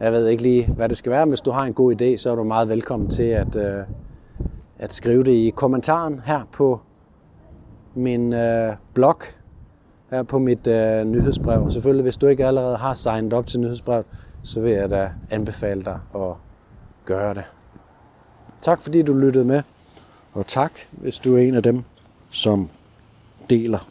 Jeg 0.00 0.12
ved 0.12 0.26
ikke 0.26 0.42
lige, 0.42 0.66
hvad 0.76 0.88
det 0.88 0.96
skal 0.96 1.12
være. 1.12 1.24
Hvis 1.24 1.40
du 1.40 1.50
har 1.50 1.64
en 1.64 1.74
god 1.74 2.02
idé, 2.02 2.16
så 2.16 2.30
er 2.30 2.34
du 2.34 2.44
meget 2.44 2.68
velkommen 2.68 3.10
til 3.10 3.22
at, 3.22 3.56
øh, 3.56 3.82
at 4.78 4.94
skrive 4.94 5.22
det 5.22 5.32
i 5.32 5.52
kommentaren 5.56 6.20
her 6.24 6.40
på 6.52 6.80
min 7.98 8.32
øh, 8.32 8.72
blog, 8.94 9.22
her 10.10 10.22
på 10.22 10.38
mit 10.38 10.66
øh, 10.66 11.04
nyhedsbrev. 11.04 11.70
Selvfølgelig, 11.70 12.02
hvis 12.02 12.16
du 12.16 12.26
ikke 12.26 12.46
allerede 12.46 12.76
har 12.76 12.94
signet 12.94 13.32
op 13.32 13.46
til 13.46 13.60
nyhedsbrevet, 13.60 14.06
så 14.42 14.60
vil 14.60 14.72
jeg 14.72 14.90
da 14.90 15.10
anbefale 15.30 15.84
dig 15.84 15.98
at 16.14 16.32
gøre 17.04 17.34
det. 17.34 17.44
Tak 18.62 18.82
fordi 18.82 19.02
du 19.02 19.14
lyttede 19.14 19.44
med, 19.44 19.62
og 20.32 20.46
tak, 20.46 20.72
hvis 20.90 21.18
du 21.18 21.36
er 21.36 21.38
en 21.38 21.54
af 21.54 21.62
dem, 21.62 21.84
som 22.30 22.68
deler 23.50 23.88